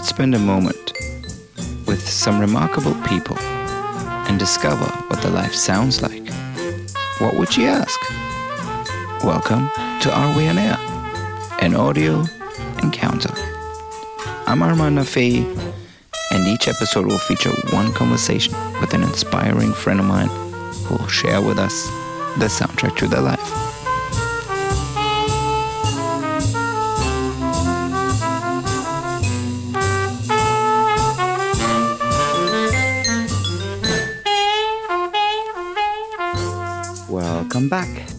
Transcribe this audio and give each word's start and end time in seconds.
could 0.00 0.06
spend 0.06 0.34
a 0.34 0.38
moment 0.38 0.94
with 1.86 2.00
some 2.08 2.40
remarkable 2.40 2.94
people 3.06 3.38
and 3.38 4.38
discover 4.38 4.86
what 5.08 5.20
their 5.20 5.30
life 5.30 5.54
sounds 5.54 6.00
like, 6.00 6.26
what 7.18 7.36
would 7.36 7.54
you 7.54 7.66
ask? 7.66 8.00
Welcome 9.22 9.70
to 10.00 10.10
Are 10.10 10.34
We 10.34 10.48
On 10.48 10.56
Air, 10.56 10.78
an 11.60 11.74
audio 11.74 12.24
encounter. 12.82 13.34
I'm 14.46 14.62
Armand 14.62 14.96
Nafei, 14.96 15.44
and 16.30 16.46
each 16.46 16.66
episode 16.66 17.04
will 17.04 17.18
feature 17.18 17.52
one 17.70 17.92
conversation 17.92 18.54
with 18.80 18.94
an 18.94 19.02
inspiring 19.02 19.74
friend 19.74 20.00
of 20.00 20.06
mine 20.06 20.28
who 20.86 20.96
will 20.96 21.08
share 21.08 21.42
with 21.42 21.58
us 21.58 21.88
the 22.38 22.46
soundtrack 22.46 22.96
to 22.96 23.06
their 23.06 23.20
life. 23.20 23.59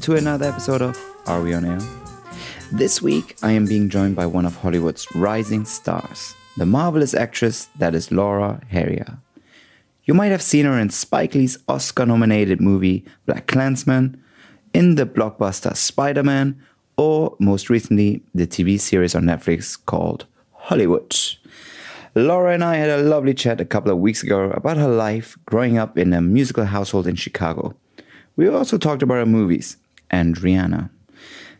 To 0.01 0.15
another 0.15 0.47
episode 0.47 0.81
of 0.81 0.99
Are 1.27 1.43
We 1.43 1.53
On 1.53 1.63
Air? 1.63 1.79
This 2.71 3.03
week, 3.03 3.37
I 3.43 3.51
am 3.51 3.67
being 3.67 3.87
joined 3.87 4.15
by 4.15 4.25
one 4.25 4.47
of 4.47 4.55
Hollywood's 4.55 5.05
rising 5.13 5.63
stars, 5.63 6.33
the 6.57 6.65
marvelous 6.65 7.13
actress 7.13 7.65
that 7.77 7.93
is 7.93 8.11
Laura 8.11 8.59
Harrier. 8.69 9.19
You 10.05 10.15
might 10.15 10.31
have 10.31 10.41
seen 10.41 10.65
her 10.65 10.79
in 10.79 10.89
Spike 10.89 11.35
Lee's 11.35 11.59
Oscar 11.67 12.07
nominated 12.07 12.59
movie 12.59 13.05
Black 13.27 13.45
Klansman, 13.45 14.19
in 14.73 14.95
the 14.95 15.05
blockbuster 15.05 15.77
Spider 15.77 16.23
Man, 16.23 16.59
or 16.97 17.35
most 17.39 17.69
recently, 17.69 18.23
the 18.33 18.47
TV 18.47 18.79
series 18.79 19.13
on 19.13 19.25
Netflix 19.25 19.77
called 19.85 20.25
Hollywood. 20.53 21.15
Laura 22.15 22.55
and 22.55 22.63
I 22.63 22.77
had 22.77 22.89
a 22.89 23.03
lovely 23.03 23.35
chat 23.35 23.61
a 23.61 23.65
couple 23.65 23.91
of 23.91 23.99
weeks 23.99 24.23
ago 24.23 24.49
about 24.49 24.77
her 24.77 24.89
life 24.89 25.37
growing 25.45 25.77
up 25.77 25.95
in 25.95 26.11
a 26.11 26.21
musical 26.21 26.65
household 26.65 27.05
in 27.05 27.15
Chicago. 27.15 27.75
We 28.35 28.47
also 28.47 28.79
talked 28.79 29.03
about 29.03 29.15
her 29.15 29.25
movies 29.27 29.77
and 30.11 30.35
Rihanna. 30.35 30.89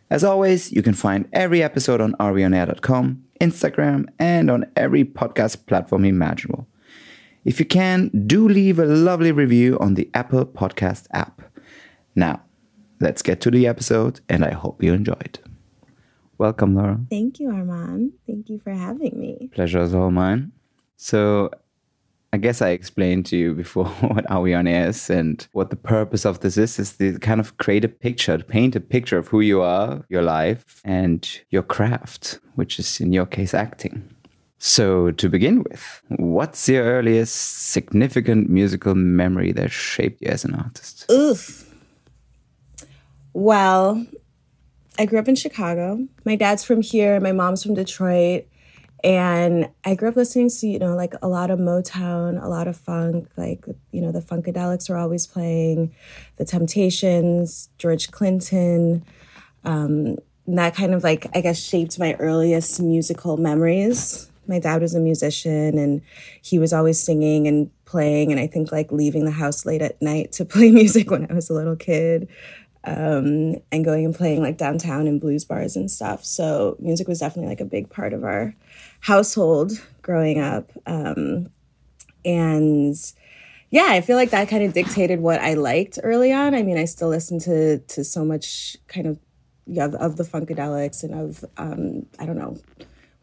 As 0.10 0.24
always, 0.24 0.72
you 0.72 0.84
can 0.84 0.94
find 0.94 1.28
every 1.32 1.64
episode 1.64 2.02
on 2.02 2.14
areonair.com, 2.20 3.24
Instagram, 3.40 4.08
and 4.20 4.52
on 4.52 4.66
every 4.76 5.06
podcast 5.06 5.66
platform 5.66 6.06
imaginable. 6.06 6.68
If 7.46 7.60
you 7.60 7.66
can, 7.66 8.10
do 8.28 8.48
leave 8.48 8.78
a 8.78 8.86
lovely 8.86 9.32
review 9.32 9.80
on 9.80 9.96
the 9.96 10.10
Apple 10.14 10.46
Podcast 10.46 11.08
app. 11.12 11.42
Now, 12.14 12.42
let's 13.00 13.22
get 13.22 13.42
to 13.42 13.52
the 13.52 13.66
episode, 13.66 14.20
and 14.30 14.46
I 14.46 14.52
hope 14.52 14.84
you 14.84 14.94
enjoyed. 14.94 15.40
Welcome, 16.38 16.76
Laura. 16.76 17.00
Thank 17.10 17.40
you, 17.40 17.50
Armand. 17.50 18.12
Thank 18.28 18.50
you 18.50 18.60
for 18.60 18.74
having 18.74 19.20
me. 19.20 19.50
Pleasure 19.54 19.82
is 19.82 19.96
all 19.96 20.12
mine. 20.12 20.52
So, 20.98 21.52
I 22.34 22.38
guess 22.38 22.62
I 22.62 22.70
explained 22.70 23.26
to 23.28 23.38
you 23.38 23.54
before 23.54 23.86
what 24.02 24.30
Are 24.32 24.42
We 24.42 24.54
On 24.54 24.68
Air 24.68 24.90
is 24.90 25.10
and 25.10 25.46
what 25.52 25.70
the 25.70 25.76
purpose 25.76 26.26
of 26.26 26.40
this 26.40 26.58
is, 26.58 26.80
is 26.80 26.98
to 26.98 27.20
kind 27.20 27.40
of 27.40 27.58
create 27.58 27.84
a 27.84 27.90
picture, 27.90 28.38
to 28.38 28.44
paint 28.44 28.76
a 28.76 28.80
picture 28.80 29.18
of 29.18 29.28
who 29.28 29.42
you 29.42 29.62
are, 29.62 30.06
your 30.10 30.22
life, 30.22 30.82
and 30.86 31.42
your 31.50 31.64
craft, 31.64 32.40
which 32.56 32.80
is 32.80 33.02
in 33.02 33.12
your 33.12 33.26
case 33.26 33.54
acting. 33.54 34.10
So, 34.64 35.10
to 35.12 35.28
begin 35.28 35.64
with, 35.64 36.04
what's 36.10 36.70
your 36.70 36.84
earliest 36.84 37.34
significant 37.72 38.48
musical 38.48 38.94
memory 38.94 39.52
that 39.54 39.72
shaped 39.72 40.22
you 40.22 40.28
as 40.30 40.46
an 40.46 40.54
artist? 40.54 41.12
Oof. 41.12 41.68
Well, 43.34 44.06
I 45.00 45.06
grew 45.06 45.18
up 45.18 45.28
in 45.28 45.36
Chicago. 45.36 46.08
My 46.26 46.36
dad's 46.36 46.64
from 46.64 46.84
here, 46.84 47.20
my 47.20 47.32
mom's 47.32 47.64
from 47.64 47.74
Detroit. 47.74 48.46
And 49.04 49.70
I 49.84 49.96
grew 49.96 50.10
up 50.10 50.16
listening 50.16 50.50
to, 50.50 50.68
you 50.68 50.78
know, 50.78 50.96
like 50.96 51.14
a 51.22 51.28
lot 51.28 51.50
of 51.50 51.60
Motown, 51.60 52.42
a 52.42 52.48
lot 52.48 52.68
of 52.68 52.78
funk, 52.78 53.30
like, 53.36 53.66
you 53.92 54.02
know, 54.02 54.12
the 54.12 54.22
Funkadelics 54.22 54.90
were 54.90 54.98
always 54.98 55.26
playing, 55.26 55.94
the 56.38 56.46
Temptations, 56.46 57.70
George 57.78 58.12
Clinton. 58.12 59.04
Um, 59.64 60.18
that 60.48 60.76
kind 60.76 60.94
of 60.94 61.04
like, 61.04 61.28
I 61.36 61.42
guess, 61.42 61.60
shaped 61.60 61.98
my 61.98 62.14
earliest 62.16 62.80
musical 62.82 63.38
memories. 63.38 64.30
My 64.48 64.60
dad 64.60 64.82
was 64.82 64.94
a 64.94 65.00
musician 65.00 65.78
and 65.78 66.02
he 66.42 66.60
was 66.60 66.74
always 66.74 67.02
singing 67.02 67.48
and 67.48 67.72
playing. 67.86 68.32
And 68.32 68.40
I 68.40 68.48
think 68.48 68.72
like 68.72 68.92
leaving 68.92 69.26
the 69.26 69.32
house 69.32 69.66
late 69.66 69.82
at 69.82 70.02
night 70.02 70.32
to 70.34 70.46
play 70.46 70.72
music 70.72 71.10
when 71.10 71.30
I 71.30 71.34
was 71.34 71.50
a 71.50 71.54
little 71.54 71.76
kid 71.76 72.28
um, 72.84 73.56
and 73.72 73.86
going 73.86 74.06
and 74.06 74.16
playing 74.16 74.42
like 74.42 74.58
downtown 74.58 75.08
in 75.08 75.20
blues 75.20 75.46
bars 75.46 75.76
and 75.76 75.90
stuff. 75.90 76.24
So 76.24 76.76
music 76.80 77.08
was 77.08 77.20
definitely 77.20 77.50
like 77.50 77.62
a 77.62 77.66
big 77.66 77.90
part 77.90 78.14
of 78.14 78.24
our 78.24 78.56
household 79.02 79.74
growing 80.02 80.40
up. 80.40 80.72
Um, 80.86 81.50
and 82.24 82.96
yeah, 83.70 83.88
I 83.90 84.02
feel 84.02 84.18
like 84.18 84.30
that 84.32 84.50
kind 84.50 84.64
of 84.64 84.74
dictated 84.74 85.20
what 85.20 85.42
I 85.42 85.54
liked 85.56 86.00
early 86.04 86.32
on. 86.32 86.56
I 86.56 86.64
mean, 86.64 86.78
I 86.78 86.86
still 86.86 87.10
listen 87.10 87.40
to 87.40 87.80
to 87.80 88.04
so 88.04 88.24
much 88.24 88.78
kind 88.88 89.08
of 89.08 89.20
yeah, 89.68 89.86
of, 89.86 90.18
the 90.18 90.24
funkadelics 90.24 91.04
and 91.04 91.14
of 91.14 91.46
um, 91.58 92.06
I 92.20 92.26
don't 92.26 92.38
know. 92.38 92.58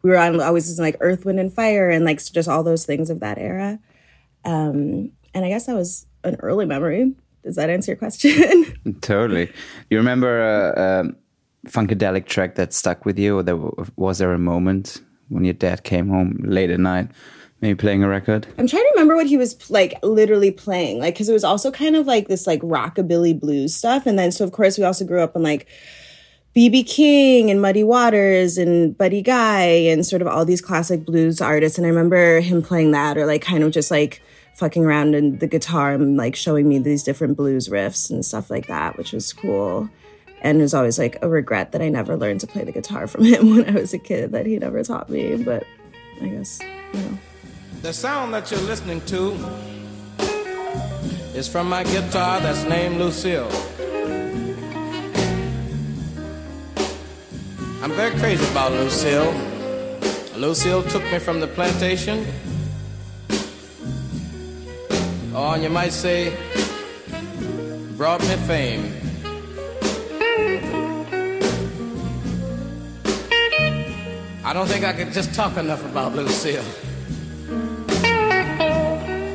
We 0.01 0.09
were 0.09 0.17
on 0.17 0.39
always 0.41 0.79
like 0.79 0.95
Earth, 1.01 1.25
Wind, 1.25 1.39
and 1.39 1.53
Fire 1.53 1.89
and 1.89 2.05
like 2.05 2.23
just 2.23 2.49
all 2.49 2.63
those 2.63 2.85
things 2.85 3.09
of 3.09 3.19
that 3.19 3.37
era. 3.37 3.79
Um, 4.45 5.11
and 5.33 5.45
I 5.45 5.49
guess 5.49 5.65
that 5.65 5.75
was 5.75 6.07
an 6.23 6.37
early 6.39 6.65
memory. 6.65 7.13
Does 7.43 7.55
that 7.55 7.69
answer 7.69 7.91
your 7.91 7.97
question? 7.97 8.99
totally. 9.01 9.51
You 9.89 9.97
remember 9.97 10.41
a, 10.41 11.03
a 11.65 11.69
funkadelic 11.69 12.25
track 12.25 12.55
that 12.55 12.73
stuck 12.73 13.05
with 13.05 13.19
you, 13.19 13.37
or 13.37 13.43
there, 13.43 13.59
was 13.95 14.17
there 14.17 14.33
a 14.33 14.39
moment 14.39 15.01
when 15.29 15.43
your 15.45 15.53
dad 15.53 15.83
came 15.83 16.09
home 16.09 16.39
late 16.43 16.69
at 16.69 16.79
night, 16.79 17.09
maybe 17.61 17.75
playing 17.75 18.03
a 18.03 18.07
record? 18.07 18.47
I'm 18.57 18.67
trying 18.67 18.83
to 18.83 18.91
remember 18.93 19.15
what 19.15 19.27
he 19.27 19.37
was 19.37 19.69
like 19.69 19.93
literally 20.03 20.51
playing, 20.51 20.99
like 20.99 21.13
because 21.15 21.29
it 21.29 21.33
was 21.33 21.43
also 21.43 21.71
kind 21.71 21.95
of 21.95 22.07
like 22.07 22.27
this 22.27 22.45
like 22.45 22.61
rockabilly 22.61 23.39
blues 23.39 23.75
stuff, 23.75 24.05
and 24.05 24.19
then 24.19 24.31
so 24.31 24.43
of 24.43 24.51
course 24.51 24.77
we 24.77 24.83
also 24.83 25.05
grew 25.05 25.21
up 25.21 25.35
on 25.35 25.43
like 25.43 25.67
BB 26.55 26.87
King 26.87 27.51
and 27.51 27.61
Muddy 27.61 27.83
Waters 27.83 28.57
and 28.57 28.97
Buddy 28.97 29.21
Guy 29.21 29.61
and 29.61 30.05
sort 30.05 30.21
of 30.21 30.27
all 30.27 30.45
these 30.45 30.61
classic 30.61 31.05
blues 31.05 31.41
artists, 31.41 31.77
and 31.77 31.85
I 31.85 31.89
remember 31.89 32.39
him 32.41 32.61
playing 32.61 32.91
that 32.91 33.17
or 33.17 33.25
like 33.25 33.41
kind 33.41 33.63
of 33.63 33.71
just 33.71 33.91
like 33.91 34.21
fucking 34.55 34.83
around 34.83 35.15
in 35.15 35.37
the 35.39 35.47
guitar 35.47 35.93
and 35.93 36.17
like 36.17 36.35
showing 36.35 36.67
me 36.67 36.79
these 36.79 37.01
different 37.01 37.37
blues 37.37 37.69
riffs 37.69 38.09
and 38.09 38.25
stuff 38.25 38.49
like 38.49 38.67
that, 38.67 38.97
which 38.97 39.13
was 39.13 39.31
cool. 39.31 39.89
And 40.41 40.59
was 40.59 40.73
always 40.73 40.97
like 40.97 41.17
a 41.21 41.29
regret 41.29 41.71
that 41.73 41.81
I 41.81 41.89
never 41.89 42.15
learned 42.15 42.39
to 42.41 42.47
play 42.47 42.63
the 42.63 42.71
guitar 42.71 43.07
from 43.07 43.25
him 43.25 43.49
when 43.55 43.69
I 43.69 43.79
was 43.79 43.93
a 43.93 43.99
kid, 43.99 44.31
that 44.31 44.45
he 44.45 44.57
never 44.57 44.83
taught 44.83 45.09
me. 45.09 45.37
But 45.37 45.63
I 46.21 46.27
guess, 46.27 46.59
you 46.93 46.99
know. 47.01 47.17
The 47.81 47.93
sound 47.93 48.33
that 48.33 48.51
you're 48.51 48.59
listening 48.61 49.01
to 49.07 49.31
is 51.33 51.47
from 51.47 51.69
my 51.69 51.83
guitar 51.83 52.39
that's 52.41 52.63
named 52.65 52.97
Lucille. 52.97 53.49
I'm 57.81 57.91
very 57.93 58.17
crazy 58.19 58.45
about 58.51 58.73
Lucille. 58.73 59.33
Lucille 60.35 60.83
took 60.83 61.03
me 61.11 61.19
from 61.19 61.39
the 61.39 61.47
plantation 61.47 62.25
oh, 65.33 65.53
or 65.53 65.57
you 65.57 65.69
might 65.69 65.93
say, 65.93 66.35
brought 67.97 68.21
me 68.21 68.35
fame. 68.47 69.08
I 74.49 74.53
don't 74.53 74.65
think 74.65 74.83
I 74.83 74.93
could 74.93 75.13
just 75.13 75.35
talk 75.35 75.57
enough 75.57 75.85
about 75.85 76.15
Lucille. 76.15 76.63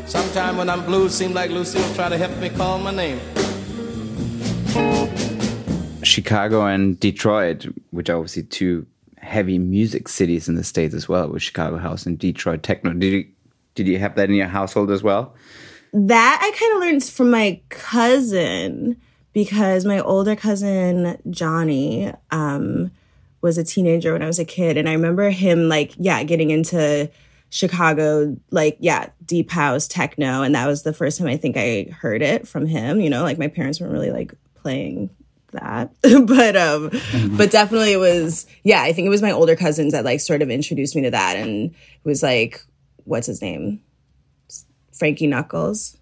Sometime 0.08 0.56
when 0.56 0.68
I'm 0.68 0.84
blue, 0.84 1.06
it 1.06 1.10
seems 1.10 1.36
like 1.36 1.52
Lucille 1.52 1.94
try 1.94 2.08
to 2.08 2.18
help 2.18 2.36
me 2.38 2.50
call 2.50 2.80
my 2.80 2.90
name. 2.90 3.20
Chicago 6.02 6.66
and 6.66 6.98
Detroit, 6.98 7.64
which 7.92 8.10
are 8.10 8.16
obviously 8.16 8.42
two 8.42 8.88
heavy 9.18 9.56
music 9.56 10.08
cities 10.08 10.48
in 10.48 10.56
the 10.56 10.64
states 10.64 10.94
as 10.94 11.08
well, 11.08 11.28
with 11.28 11.44
Chicago 11.44 11.76
house 11.76 12.06
and 12.06 12.18
Detroit 12.18 12.64
techno. 12.64 12.92
Did 12.92 13.12
you 13.12 13.24
did 13.76 13.86
you 13.86 14.00
have 14.00 14.16
that 14.16 14.30
in 14.30 14.34
your 14.34 14.48
household 14.48 14.90
as 14.90 15.04
well? 15.04 15.32
that 15.92 16.40
I 16.42 16.58
kind 16.58 16.72
of 16.72 16.80
learned 16.80 17.04
from 17.04 17.30
my 17.30 17.60
cousin 17.68 19.00
because 19.32 19.84
my 19.84 20.00
older 20.00 20.34
cousin 20.34 21.16
Johnny 21.30 22.12
um, 22.32 22.90
was 23.44 23.58
a 23.58 23.64
teenager 23.64 24.12
when 24.12 24.22
I 24.22 24.26
was 24.26 24.38
a 24.38 24.44
kid, 24.44 24.76
and 24.76 24.88
I 24.88 24.92
remember 24.92 25.30
him 25.30 25.68
like 25.68 25.92
yeah 25.98 26.22
getting 26.24 26.50
into 26.50 27.10
Chicago 27.50 28.36
like 28.50 28.76
yeah 28.80 29.10
deep 29.24 29.50
house 29.50 29.86
techno, 29.86 30.42
and 30.42 30.54
that 30.54 30.66
was 30.66 30.82
the 30.82 30.92
first 30.92 31.18
time 31.18 31.28
I 31.28 31.36
think 31.36 31.56
I 31.56 31.88
heard 32.00 32.22
it 32.22 32.48
from 32.48 32.66
him. 32.66 33.00
You 33.00 33.10
know, 33.10 33.22
like 33.22 33.38
my 33.38 33.48
parents 33.48 33.80
weren't 33.80 33.92
really 33.92 34.10
like 34.10 34.34
playing 34.56 35.10
that 35.52 35.94
but 36.02 36.56
um 36.56 36.90
mm-hmm. 36.90 37.36
but 37.36 37.48
definitely 37.52 37.92
it 37.92 37.98
was 37.98 38.44
yeah 38.64 38.82
i 38.82 38.92
think 38.92 39.06
it 39.06 39.10
was 39.10 39.22
my 39.22 39.30
older 39.30 39.54
cousins 39.54 39.92
that 39.92 40.04
like 40.04 40.18
sort 40.18 40.42
of 40.42 40.50
introduced 40.50 40.96
me 40.96 41.02
to 41.02 41.12
that 41.12 41.36
and 41.36 41.70
it 41.70 42.04
was 42.04 42.24
like 42.24 42.60
what's 43.04 43.28
his 43.28 43.40
name 43.40 43.80
Frankie 44.94 45.26
Knuckles. 45.26 45.96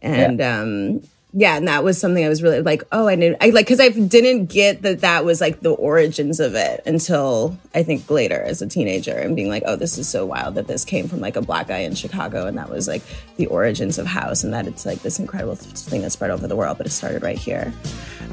And 0.00 0.40
yeah. 0.40 0.60
um 0.60 1.02
yeah, 1.34 1.56
and 1.56 1.66
that 1.66 1.82
was 1.82 1.98
something 1.98 2.22
I 2.22 2.28
was 2.28 2.42
really 2.42 2.60
like, 2.60 2.82
oh, 2.92 3.08
I 3.08 3.14
knew, 3.14 3.34
I 3.40 3.50
like, 3.50 3.64
because 3.64 3.80
I 3.80 3.88
didn't 3.88 4.46
get 4.46 4.82
that 4.82 5.00
that 5.00 5.24
was 5.24 5.40
like 5.40 5.60
the 5.60 5.70
origins 5.70 6.40
of 6.40 6.54
it 6.54 6.82
until 6.84 7.56
I 7.74 7.82
think 7.82 8.10
later 8.10 8.42
as 8.42 8.60
a 8.60 8.66
teenager 8.66 9.16
and 9.16 9.34
being 9.34 9.48
like, 9.48 9.62
oh, 9.64 9.76
this 9.76 9.96
is 9.96 10.06
so 10.06 10.26
wild 10.26 10.56
that 10.56 10.66
this 10.66 10.84
came 10.84 11.08
from 11.08 11.20
like 11.20 11.36
a 11.36 11.40
black 11.40 11.68
guy 11.68 11.78
in 11.78 11.94
Chicago 11.94 12.46
and 12.46 12.58
that 12.58 12.68
was 12.68 12.86
like 12.86 13.02
the 13.36 13.46
origins 13.46 13.98
of 13.98 14.06
house 14.06 14.44
and 14.44 14.52
that 14.52 14.66
it's 14.66 14.84
like 14.84 15.00
this 15.00 15.18
incredible 15.18 15.54
thing 15.54 16.02
that 16.02 16.10
spread 16.10 16.30
over 16.30 16.46
the 16.46 16.56
world, 16.56 16.76
but 16.76 16.86
it 16.86 16.90
started 16.90 17.22
right 17.22 17.38
here. 17.38 17.72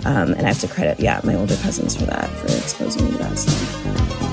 Um, 0.03 0.33
and 0.33 0.41
I 0.41 0.49
have 0.49 0.59
to 0.59 0.67
credit, 0.67 0.99
yeah, 0.99 1.21
my 1.23 1.35
older 1.35 1.55
cousins 1.57 1.95
for 1.95 2.05
that, 2.05 2.29
for 2.29 2.47
exposing 2.47 3.05
me 3.05 3.11
to 3.11 3.17
that 3.19 3.37
stuff. 3.37 4.28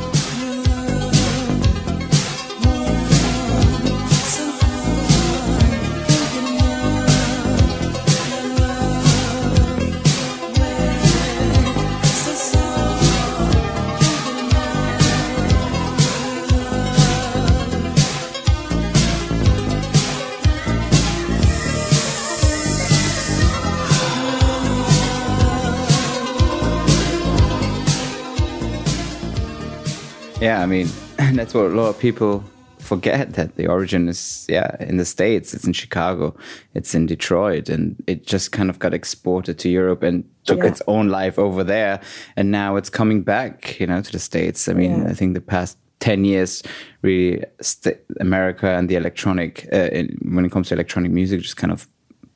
Yeah, 30.41 30.63
I 30.63 30.67
mean, 30.67 30.89
that's 31.35 31.55
what 31.55 31.67
a 31.67 31.69
lot 31.69 31.89
of 31.89 31.99
people 31.99 32.45
forget 32.79 33.33
that 33.35 33.57
the 33.57 33.67
origin 33.67 34.07
is 34.09 34.47
yeah 34.49 34.77
in 34.79 34.97
the 34.97 35.05
states 35.05 35.53
it's 35.55 35.65
in 35.65 35.73
chicago 35.73 36.33
it's 36.75 36.95
in 36.95 37.05
detroit 37.07 37.69
and 37.69 37.97
it 38.07 38.25
just 38.25 38.53
kind 38.53 38.71
of 38.71 38.79
got 38.79 38.95
exported 38.95 39.59
to 39.59 39.69
europe 39.69 40.05
and 40.05 40.23
took 40.45 40.59
Yeah. 40.59 40.67
its 40.67 40.83
own 40.87 41.09
life 41.09 41.37
over 41.37 41.65
there 41.65 41.99
and 42.37 42.53
now 42.53 42.77
it's 42.77 42.89
coming 42.89 43.23
back 43.25 43.81
you 43.81 43.89
know 43.89 44.01
to 44.03 44.13
the 44.13 44.21
states 44.21 44.69
i 44.69 44.73
mean 44.73 45.03
Yeah. 45.03 45.11
i 45.11 45.15
think 45.15 45.35
the 45.35 45.41
past 45.41 45.79
10 45.99 46.25
years 46.25 46.63
really 47.03 47.43
st- 47.61 47.99
america 48.21 48.69
and 48.69 48.89
the 48.89 48.95
electronic 48.95 49.67
uh, 49.73 49.89
in, 49.91 50.17
when 50.23 50.45
it 50.45 50.53
comes 50.53 50.69
to 50.69 50.75
electronic 50.75 51.11
music 51.11 51.41
just 51.41 51.57
kind 51.57 51.73
of 51.73 51.89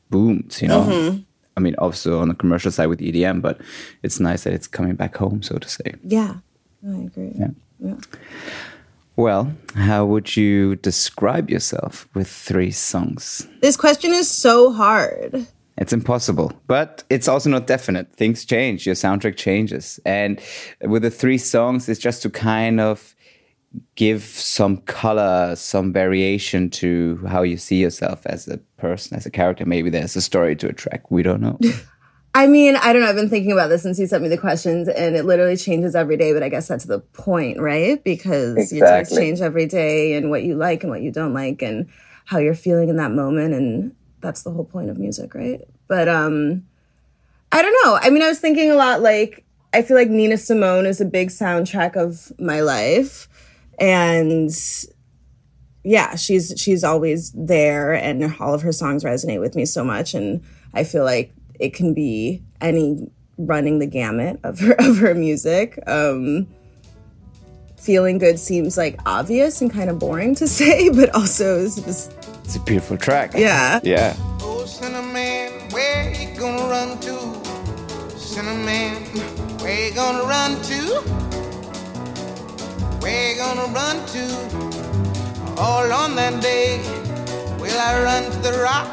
boomed 0.09 0.59
you 0.61 0.67
know 0.67 0.83
Mm-hmm. 0.83 1.19
i 1.59 1.61
mean 1.61 1.77
also 1.79 2.19
on 2.21 2.29
the 2.29 2.35
commercial 2.35 2.73
side 2.73 2.87
with 2.89 2.99
edm 3.01 3.41
but 3.41 3.61
it's 4.03 4.19
nice 4.19 4.43
that 4.45 4.53
it's 4.53 4.67
coming 4.67 4.97
back 4.97 5.17
home 5.17 5.43
so 5.43 5.59
to 5.59 5.69
say 5.69 5.95
Yeah, 6.03 6.37
I 6.85 6.97
agree. 7.03 7.33
Yeah. 7.39 7.51
Yeah. 7.81 7.97
well 9.17 9.53
how 9.75 10.05
would 10.05 10.37
you 10.37 10.77
describe 10.77 11.51
yourself 11.51 12.09
with 12.15 12.29
three 12.29 12.71
songs 12.71 13.47
This 13.61 13.77
question 13.77 14.13
is 14.13 14.29
so 14.31 14.73
hard. 14.73 15.47
It's 15.81 15.95
impossible, 15.95 16.53
but 16.67 17.05
it's 17.09 17.27
also 17.27 17.49
not 17.49 17.67
definite. 17.67 18.13
Things 18.13 18.45
change, 18.45 18.85
your 18.85 18.95
soundtrack 18.95 19.37
changes. 19.37 19.99
And 20.05 20.39
with 20.83 21.01
the 21.03 21.11
three 21.11 21.39
songs, 21.39 21.89
it's 21.89 21.99
just 21.99 22.21
to 22.23 22.29
kind 22.29 22.81
of 22.81 23.15
give 23.95 24.23
some 24.23 24.79
color, 24.79 25.57
some 25.57 25.91
variation 25.93 26.69
to 26.71 27.25
how 27.27 27.43
you 27.43 27.57
see 27.57 27.81
yourself 27.81 28.27
as 28.27 28.47
a 28.47 28.59
person, 28.77 29.17
as 29.17 29.25
a 29.25 29.31
character. 29.31 29.65
Maybe 29.65 29.89
there's 29.89 30.17
a 30.17 30.21
story 30.21 30.55
to 30.57 30.69
a 30.69 30.73
track. 30.75 31.11
We 31.11 31.23
don't 31.23 31.41
know. 31.41 31.59
I 32.33 32.47
mean, 32.47 32.77
I 32.77 32.93
don't 32.93 33.03
know. 33.03 33.09
I've 33.09 33.17
been 33.17 33.29
thinking 33.29 33.51
about 33.51 33.69
this 33.69 33.83
since 33.83 33.99
you 33.99 34.07
sent 34.07 34.23
me 34.23 34.29
the 34.29 34.39
questions, 34.39 34.89
and 34.89 35.17
it 35.17 35.25
literally 35.25 35.57
changes 35.57 35.97
every 35.97 36.17
day. 36.17 36.33
But 36.33 36.43
I 36.43 36.49
guess 36.49 36.69
that's 36.69 36.85
the 36.85 37.01
point, 37.01 37.59
right? 37.59 38.03
Because 38.05 38.73
your 38.73 38.87
tastes 38.87 39.17
change 39.17 39.41
every 39.41 39.67
day, 39.67 40.15
and 40.15 40.31
what 40.31 40.45
you 40.45 40.55
like 40.55 40.85
and 40.85 40.91
what 40.91 41.03
you 41.03 41.11
don't 41.11 41.35
like, 41.35 41.61
and 41.61 41.89
how 42.27 42.39
you're 42.39 42.55
feeling 42.55 42.89
in 42.89 42.97
that 42.97 43.11
moment, 43.11 43.55
and 43.55 43.95
that's 44.21 44.43
the 44.43 44.51
whole 44.53 44.65
point 44.65 44.91
of 44.91 44.99
music, 44.99 45.35
right? 45.35 45.61
But 45.89 46.09
um, 46.09 46.65
I 47.51 47.63
don't 47.63 47.75
know. 47.85 47.99
I 48.01 48.11
mean, 48.11 48.23
I 48.23 48.29
was 48.29 48.39
thinking 48.39 48.71
a 48.71 48.77
lot. 48.77 49.01
Like, 49.03 49.45
I 49.73 49.83
feel 49.83 49.97
like 49.97 50.09
Nina 50.09 50.37
Simone 50.37 50.87
is 50.87 51.01
a 51.01 51.05
big 51.05 51.31
soundtrack 51.31 51.97
of 51.97 52.33
my 52.39 52.61
life, 52.61 53.29
and 53.81 54.51
yeah, 55.83 56.15
she's 56.15 56.55
she's 56.57 56.85
always 56.85 57.33
there, 57.33 57.93
and 57.93 58.37
all 58.39 58.55
of 58.55 58.63
her 58.63 58.73
songs 58.73 59.03
resonate 59.03 59.41
with 59.41 59.57
me 59.57 59.65
so 59.65 59.83
much, 59.83 60.15
and 60.15 60.45
I 60.73 60.85
feel 60.85 61.03
like 61.03 61.35
it 61.61 61.75
can 61.75 61.95
be 61.95 62.43
any 62.61 63.09
running 63.39 63.79
the 63.79 63.87
gamut 63.87 64.41
of 64.43 64.59
her 64.61 64.73
of 64.79 64.99
her 64.99 65.15
music. 65.15 65.79
Um, 65.87 66.47
feeling 67.77 68.19
good 68.19 68.39
seems 68.39 68.77
like 68.77 68.99
obvious 69.07 69.63
and 69.63 69.73
kind 69.73 69.89
of 69.89 69.99
boring 69.99 70.35
to 70.37 70.47
say, 70.59 70.89
but 70.91 71.09
also 71.15 71.59
is 71.61 71.77
just 71.77 72.13
It's 72.45 72.57
a 72.57 72.61
beautiful 72.61 72.97
track. 72.97 73.33
yeah. 73.35 73.81
Yeah. 73.83 74.15
Oh, 74.43 74.65
Cinnamon, 74.67 75.53
where 75.73 76.13
you 76.13 76.37
gonna 76.39 76.69
run 76.69 76.99
to? 77.01 78.19
Cinnamon, 78.19 78.95
where 79.61 79.89
you 79.89 79.95
gonna 79.95 80.25
run 80.25 80.61
to? 80.63 80.81
Where 83.01 83.33
you 83.33 83.37
gonna 83.39 83.73
run 83.73 83.97
to? 84.15 84.25
All 85.57 85.91
on 85.93 86.15
that 86.17 86.43
day, 86.43 86.79
will 87.61 87.79
I 87.79 88.03
run 88.03 88.31
to 88.31 88.39
the 88.39 88.59
rock? 88.63 88.89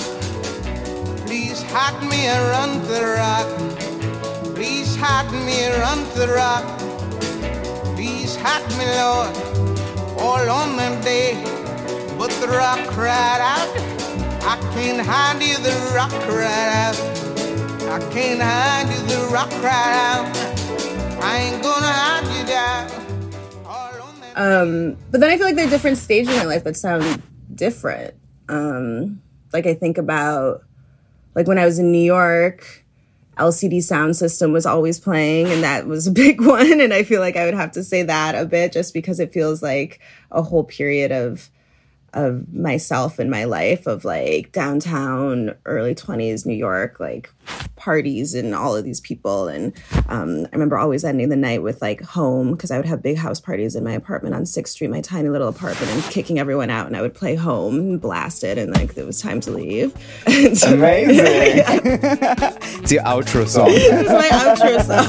Please 1.27 1.61
hide 1.63 2.01
me 2.03 2.23
to 2.23 2.87
the 2.87 3.03
rock. 3.17 4.55
Please 4.55 4.95
hide 4.95 5.29
me 5.45 5.67
to 5.67 6.19
the 6.19 6.27
rock. 6.33 6.63
Please 7.97 8.37
hide 8.37 8.63
me, 8.79 8.85
Lord, 8.95 9.35
all 10.21 10.49
on 10.49 10.77
that 10.77 11.03
day. 11.03 11.33
But 12.17 12.31
the 12.39 12.47
rock 12.47 12.79
cried 12.87 13.41
out, 13.41 13.67
I 14.41 14.55
can't 14.73 15.05
hide 15.05 15.43
you, 15.43 15.57
the 15.57 15.75
rock 15.93 16.11
cried 16.11 16.71
out. 16.85 16.95
I 17.91 17.99
can't 18.13 18.41
hide 18.41 18.87
you, 18.89 19.01
the 19.07 19.27
rock 19.29 19.49
cried 19.59 19.95
out. 20.07 20.31
I 21.21 21.39
ain't 21.39 21.61
gonna 21.61 21.87
hide 21.87 22.37
you 22.37 22.45
down. 22.47 22.89
Um, 24.37 24.97
but 25.11 25.19
then 25.19 25.29
I 25.29 25.35
feel 25.35 25.47
like 25.47 25.57
there 25.57 25.67
are 25.67 25.69
different 25.69 25.97
stages 25.97 26.31
in 26.31 26.39
my 26.39 26.45
life 26.45 26.63
that 26.63 26.77
sound 26.77 27.21
different. 27.53 28.13
Um, 28.47 29.21
like 29.51 29.65
I 29.65 29.73
think 29.73 29.97
about 29.97 30.63
like 31.37 31.47
when 31.47 31.59
I 31.59 31.65
was 31.65 31.77
in 31.77 31.91
New 31.91 32.03
York, 32.03 32.83
LCD 33.37 33.83
sound 33.83 34.17
system 34.17 34.51
was 34.51 34.65
always 34.65 34.99
playing, 34.99 35.49
and 35.49 35.61
that 35.61 35.85
was 35.85 36.07
a 36.07 36.11
big 36.25 36.41
one. 36.41 36.81
And 36.81 36.91
I 36.91 37.03
feel 37.03 37.21
like 37.21 37.35
I 37.35 37.45
would 37.45 37.53
have 37.53 37.71
to 37.73 37.83
say 37.83 38.01
that 38.01 38.33
a 38.33 38.43
bit 38.43 38.73
just 38.73 38.91
because 38.91 39.19
it 39.19 39.31
feels 39.31 39.61
like 39.61 39.99
a 40.31 40.41
whole 40.41 40.63
period 40.63 41.11
of 41.11 41.51
of 42.13 42.51
myself 42.53 43.19
in 43.19 43.29
my 43.29 43.43
life 43.43 43.85
of 43.87 44.05
like 44.05 44.51
downtown 44.51 45.55
early 45.65 45.93
20s 45.93 46.45
new 46.45 46.55
york 46.55 46.99
like 46.99 47.29
parties 47.75 48.33
and 48.33 48.53
all 48.53 48.75
of 48.75 48.83
these 48.83 48.99
people. 48.99 49.47
And 49.47 49.73
um, 50.09 50.45
i 50.47 50.49
remember 50.51 50.77
always 50.77 51.05
ending 51.05 51.29
the 51.29 51.35
night 51.35 51.63
with 51.63 51.81
like 51.81 52.01
home 52.01 52.51
because 52.51 52.71
i 52.71 52.77
would 52.77 52.85
have 52.85 53.01
big 53.01 53.17
house 53.17 53.39
parties 53.39 53.75
in 53.75 53.83
my 53.83 53.93
apartment 53.93 54.35
on 54.35 54.45
sixth 54.45 54.73
street 54.73 54.89
my 54.89 55.01
tiny 55.01 55.29
little 55.29 55.47
apartment 55.47 55.91
and 55.91 56.03
kicking 56.03 56.39
everyone 56.39 56.69
out. 56.69 56.87
And 56.87 56.97
i 56.97 57.01
would 57.01 57.13
play 57.13 57.35
home 57.35 57.75
and 57.75 58.01
blast 58.01 58.43
it 58.43 58.57
and 58.57 58.73
like 58.73 58.97
it 58.97 59.05
was 59.05 59.21
time 59.21 59.39
to 59.41 59.51
leave. 59.51 59.93
And 60.47 60.57
so 60.57 60.73
Amazing. 60.73 61.17
it's 62.83 62.91
your 62.91 63.03
outro 63.03 63.47
song. 63.47 63.67
this 63.71 63.91
is 63.91 64.09
my 64.09 64.29
outro 64.29 64.81
song. 64.83 65.07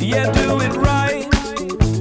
Yeah, 0.00 0.30
do 0.32 0.60
it 0.60 0.76
right 0.76 0.97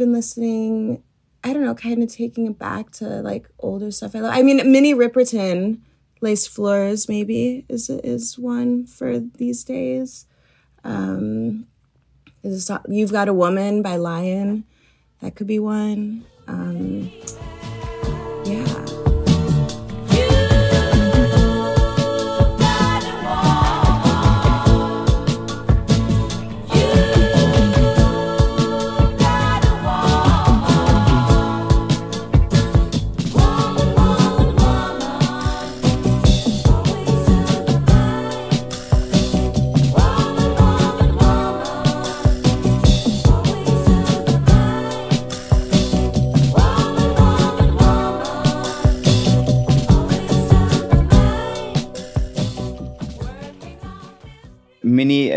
been 0.00 0.12
listening 0.12 1.02
i 1.44 1.52
don't 1.52 1.64
know 1.64 1.74
kind 1.74 2.02
of 2.02 2.10
taking 2.10 2.46
it 2.46 2.58
back 2.58 2.90
to 2.90 3.04
like 3.20 3.46
older 3.58 3.90
stuff 3.90 4.16
i 4.16 4.20
love. 4.20 4.32
I 4.34 4.42
mean 4.42 4.56
minnie 4.72 4.94
Riperton, 4.94 5.80
lace 6.20 6.46
floors 6.46 7.08
maybe 7.08 7.66
is 7.68 7.90
is 7.90 8.38
one 8.38 8.86
for 8.86 9.18
these 9.18 9.62
days. 9.64 10.26
Um 10.84 11.66
is 12.42 12.56
a 12.56 12.60
song, 12.60 12.80
you've 12.88 13.12
got 13.12 13.28
a 13.28 13.34
woman 13.34 13.82
by 13.82 13.96
lion. 13.96 14.64
That 15.20 15.34
could 15.34 15.46
be 15.46 15.58
one. 15.58 16.24
Um 16.48 17.12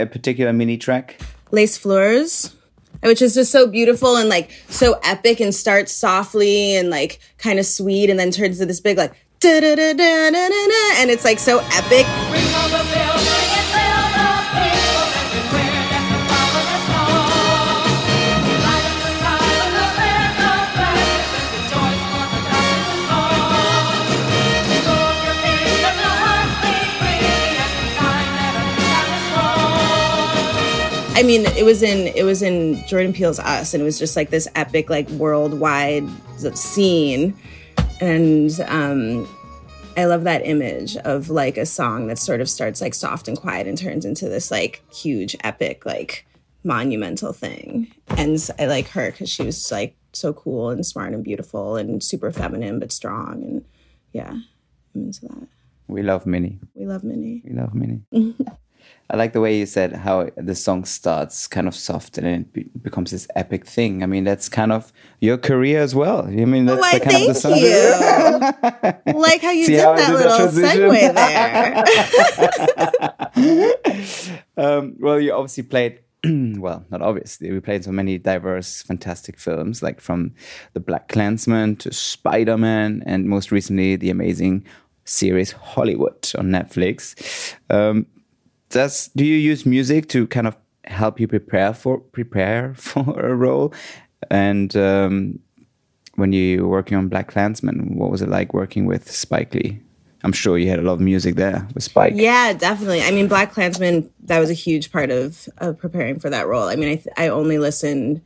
a 0.03 0.05
particular 0.05 0.53
mini 0.53 0.77
track? 0.77 1.19
Lace 1.51 1.77
Floors, 1.77 2.55
which 3.01 3.22
is 3.22 3.33
just 3.33 3.51
so 3.51 3.67
beautiful 3.67 4.15
and 4.17 4.29
like 4.29 4.51
so 4.69 5.00
epic 5.03 5.39
and 5.39 5.53
starts 5.53 5.91
softly 5.91 6.75
and 6.75 6.89
like 6.89 7.19
kind 7.38 7.60
of 7.60 7.65
sweet 7.65 8.10
and 8.10 8.19
then 8.19 8.31
turns 8.31 8.60
into 8.60 8.67
this 8.67 8.79
big 8.79 8.98
like 8.98 9.13
da 9.39 9.60
da 9.60 9.75
da 9.75 9.93
da 9.93 10.29
da 10.29 10.50
da 10.50 11.01
and 11.01 11.10
it's 11.10 11.25
like 11.25 11.39
so 11.39 11.60
epic. 11.74 13.42
I 31.15 31.22
mean, 31.22 31.46
it 31.46 31.63
was 31.63 31.84
in 31.84 32.08
it 32.15 32.24
was 32.24 32.41
in 32.41 32.84
Jordan 32.88 33.13
Peele's 33.13 33.39
Us, 33.39 33.75
and 33.75 33.82
it 33.82 33.84
was 33.84 34.00
just 34.00 34.15
like 34.15 34.32
this 34.32 34.48
epic, 34.55 34.89
like 34.89 35.08
worldwide 35.12 36.08
scene, 36.58 37.38
and 38.01 38.60
um, 38.67 39.27
I 39.96 40.05
love 40.05 40.24
that 40.24 40.43
image 40.43 40.98
of 40.98 41.29
like 41.29 41.58
a 41.58 41.67
song 41.67 42.08
that 42.08 42.17
sort 42.17 42.41
of 42.41 42.50
starts 42.50 42.82
like 42.82 42.96
soft 42.96 43.27
and 43.27 43.38
quiet 43.38 43.67
and 43.67 43.77
turns 43.77 44.05
into 44.05 44.27
this 44.27 44.50
like 44.50 44.82
huge, 44.91 45.36
epic, 45.43 45.86
like 45.86 46.25
monumental 46.63 47.32
thing. 47.32 47.93
And 48.08 48.50
I 48.58 48.65
like 48.65 48.88
her 48.89 49.12
because 49.12 49.29
she 49.29 49.43
was 49.43 49.72
like 49.72 49.96
so 50.13 50.34
cool 50.34 50.72
and 50.72 50.84
smart 50.84 51.13
and 51.13 51.24
beautiful 51.24 51.75
and 51.75 52.03
super 52.03 52.32
feminine 52.32 52.79
but 52.79 52.91
strong, 52.91 53.43
and 53.43 53.65
yeah, 54.13 54.32
I'm 54.32 54.43
into 54.96 55.27
that. 55.27 55.48
We 55.88 56.01
love 56.01 56.25
Minnie. 56.25 56.60
We 56.74 56.88
love 56.88 57.03
Minnie. 57.03 57.43
We 57.46 57.53
love 57.53 57.75
Minnie. 57.75 58.01
I 59.09 59.17
like 59.17 59.33
the 59.33 59.41
way 59.41 59.57
you 59.59 59.65
said 59.65 59.91
how 59.93 60.29
the 60.38 60.55
song 60.55 60.85
starts 60.85 61.45
kind 61.47 61.67
of 61.67 61.75
soft 61.75 62.17
and 62.17 62.25
then 62.25 62.33
it 62.41 62.53
be- 62.53 62.69
becomes 62.81 63.12
this 63.12 63.27
epic 63.35 63.67
thing. 63.67 64.01
I 64.01 64.05
mean, 64.07 64.23
that's 64.23 64.47
kind 64.50 64.71
of 64.71 64.91
your 65.19 65.38
career 65.38 65.81
as 65.81 65.93
well. 65.93 66.25
I 66.25 66.45
mean, 66.45 66.65
that's 66.65 66.79
Why, 66.81 66.97
the 67.00 67.05
kind 67.05 67.17
of 67.17 67.27
the 67.27 67.33
thank 67.39 67.43
song. 67.43 67.57
you. 69.05 69.13
like 69.19 69.41
how 69.41 69.51
you 69.51 69.65
See 69.65 69.73
did 69.73 69.83
how 69.83 69.93
that 69.95 70.13
little 70.13 70.47
segue 70.47 71.13
there. 74.55 74.57
Um, 74.57 74.95
well, 75.00 75.19
you 75.19 75.33
obviously 75.33 75.63
played, 75.63 76.00
well, 76.23 76.85
not 76.89 77.01
obviously, 77.01 77.51
we 77.51 77.59
played 77.59 77.83
so 77.83 77.91
many 77.91 78.17
diverse, 78.17 78.81
fantastic 78.83 79.39
films, 79.39 79.83
like 79.83 80.00
from 80.00 80.33
The 80.73 80.79
Black 80.79 81.07
Klansman 81.09 81.75
to 81.77 81.91
Spider 81.93 82.57
Man, 82.57 83.03
and 83.05 83.27
most 83.27 83.51
recently, 83.51 83.95
the 83.95 84.09
amazing 84.09 84.65
series 85.05 85.51
Hollywood 85.51 86.31
on 86.38 86.50
Netflix. 86.50 87.55
Um, 87.69 88.05
does 88.74 89.10
do 89.15 89.24
you 89.24 89.36
use 89.36 89.65
music 89.65 90.10
to 90.10 90.27
kind 90.27 90.48
of 90.48 90.58
help 90.86 91.20
you 91.20 91.27
prepare 91.27 91.74
for 91.74 92.00
prepare 92.00 92.74
for 92.77 93.20
a 93.20 93.34
role? 93.34 93.74
And 94.30 94.75
um, 94.75 95.39
when 96.15 96.34
you 96.34 96.63
were 96.63 96.70
working 96.70 96.98
on 96.98 97.08
Black 97.08 97.27
Klansman, 97.27 97.98
what 97.98 98.12
was 98.12 98.22
it 98.22 98.30
like 98.30 98.53
working 98.53 98.86
with 98.86 99.10
Spike 99.10 99.53
Lee? 99.53 99.80
I'm 100.25 100.32
sure 100.32 100.58
you 100.58 100.70
had 100.70 100.80
a 100.80 100.84
lot 100.84 100.94
of 100.94 101.01
music 101.01 101.36
there 101.36 101.68
with 101.74 101.84
Spike. 101.84 102.13
Yeah, 102.15 102.53
definitely. 102.53 103.01
I 103.01 103.12
mean, 103.12 103.27
Black 103.27 103.51
Klansman, 103.51 104.10
that 104.24 104.39
was 104.39 104.50
a 104.50 104.53
huge 104.53 104.89
part 104.89 105.12
of, 105.12 105.50
of 105.58 105.77
preparing 105.77 106.18
for 106.20 106.30
that 106.30 106.48
role. 106.48 106.70
I 106.70 106.77
mean, 106.77 107.01
I, 107.18 107.25
I 107.25 107.27
only 107.27 107.58
listened 107.58 108.22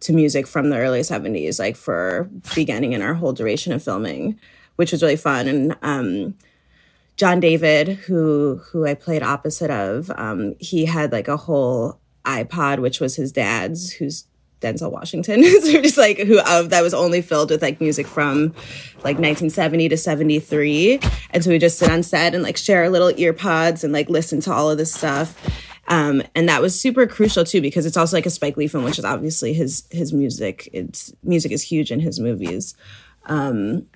to 0.00 0.12
music 0.12 0.46
from 0.46 0.70
the 0.70 0.78
early 0.78 1.00
70s, 1.00 1.58
like 1.58 1.74
for 1.74 2.30
beginning 2.54 2.94
and 2.94 3.02
our 3.02 3.14
whole 3.14 3.32
duration 3.32 3.72
of 3.72 3.82
filming, 3.82 4.38
which 4.76 4.92
was 4.92 5.02
really 5.02 5.16
fun. 5.16 5.48
And 5.48 5.76
um, 5.82 6.34
John 7.16 7.40
David, 7.40 7.88
who 7.88 8.60
who 8.70 8.86
I 8.86 8.94
played 8.94 9.22
opposite 9.22 9.70
of, 9.70 10.10
um, 10.16 10.54
he 10.58 10.86
had 10.86 11.12
like 11.12 11.28
a 11.28 11.36
whole 11.36 12.00
iPod, 12.24 12.78
which 12.78 13.00
was 13.00 13.16
his 13.16 13.32
dad's, 13.32 13.92
who's 13.92 14.24
Denzel 14.62 14.90
Washington. 14.90 15.44
so 15.60 15.82
just 15.82 15.98
like 15.98 16.18
who 16.18 16.40
of 16.40 16.70
that 16.70 16.82
was 16.82 16.94
only 16.94 17.20
filled 17.20 17.50
with 17.50 17.60
like 17.60 17.80
music 17.80 18.06
from 18.06 18.54
like 18.98 19.18
1970 19.18 19.90
to 19.90 19.96
73. 19.96 21.00
And 21.30 21.44
so 21.44 21.50
we 21.50 21.58
just 21.58 21.78
sit 21.78 21.90
on 21.90 22.02
set 22.02 22.34
and 22.34 22.42
like 22.42 22.56
share 22.56 22.82
our 22.82 22.88
little 22.88 23.12
ear 23.16 23.32
pods 23.32 23.84
and 23.84 23.92
like 23.92 24.08
listen 24.08 24.40
to 24.42 24.52
all 24.52 24.70
of 24.70 24.78
this 24.78 24.94
stuff. 24.94 25.36
Um, 25.88 26.22
and 26.34 26.48
that 26.48 26.62
was 26.62 26.80
super 26.80 27.06
crucial 27.06 27.44
too 27.44 27.60
because 27.60 27.84
it's 27.84 27.96
also 27.96 28.16
like 28.16 28.26
a 28.26 28.30
Spike 28.30 28.56
Lee 28.56 28.68
film, 28.68 28.84
which 28.84 28.98
is 28.98 29.04
obviously 29.04 29.52
his 29.52 29.84
his 29.90 30.12
music. 30.12 30.70
It's 30.72 31.12
music 31.22 31.52
is 31.52 31.62
huge 31.62 31.90
in 31.90 32.00
his 32.00 32.20
movies, 32.20 32.74
um, 33.26 33.86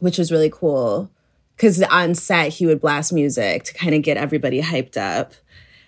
which 0.00 0.18
was 0.18 0.32
really 0.32 0.50
cool 0.50 1.10
because 1.58 1.82
on 1.82 2.14
set 2.14 2.52
he 2.52 2.66
would 2.66 2.80
blast 2.80 3.12
music 3.12 3.64
to 3.64 3.74
kind 3.74 3.92
of 3.92 4.02
get 4.02 4.16
everybody 4.16 4.62
hyped 4.62 4.96
up. 4.96 5.34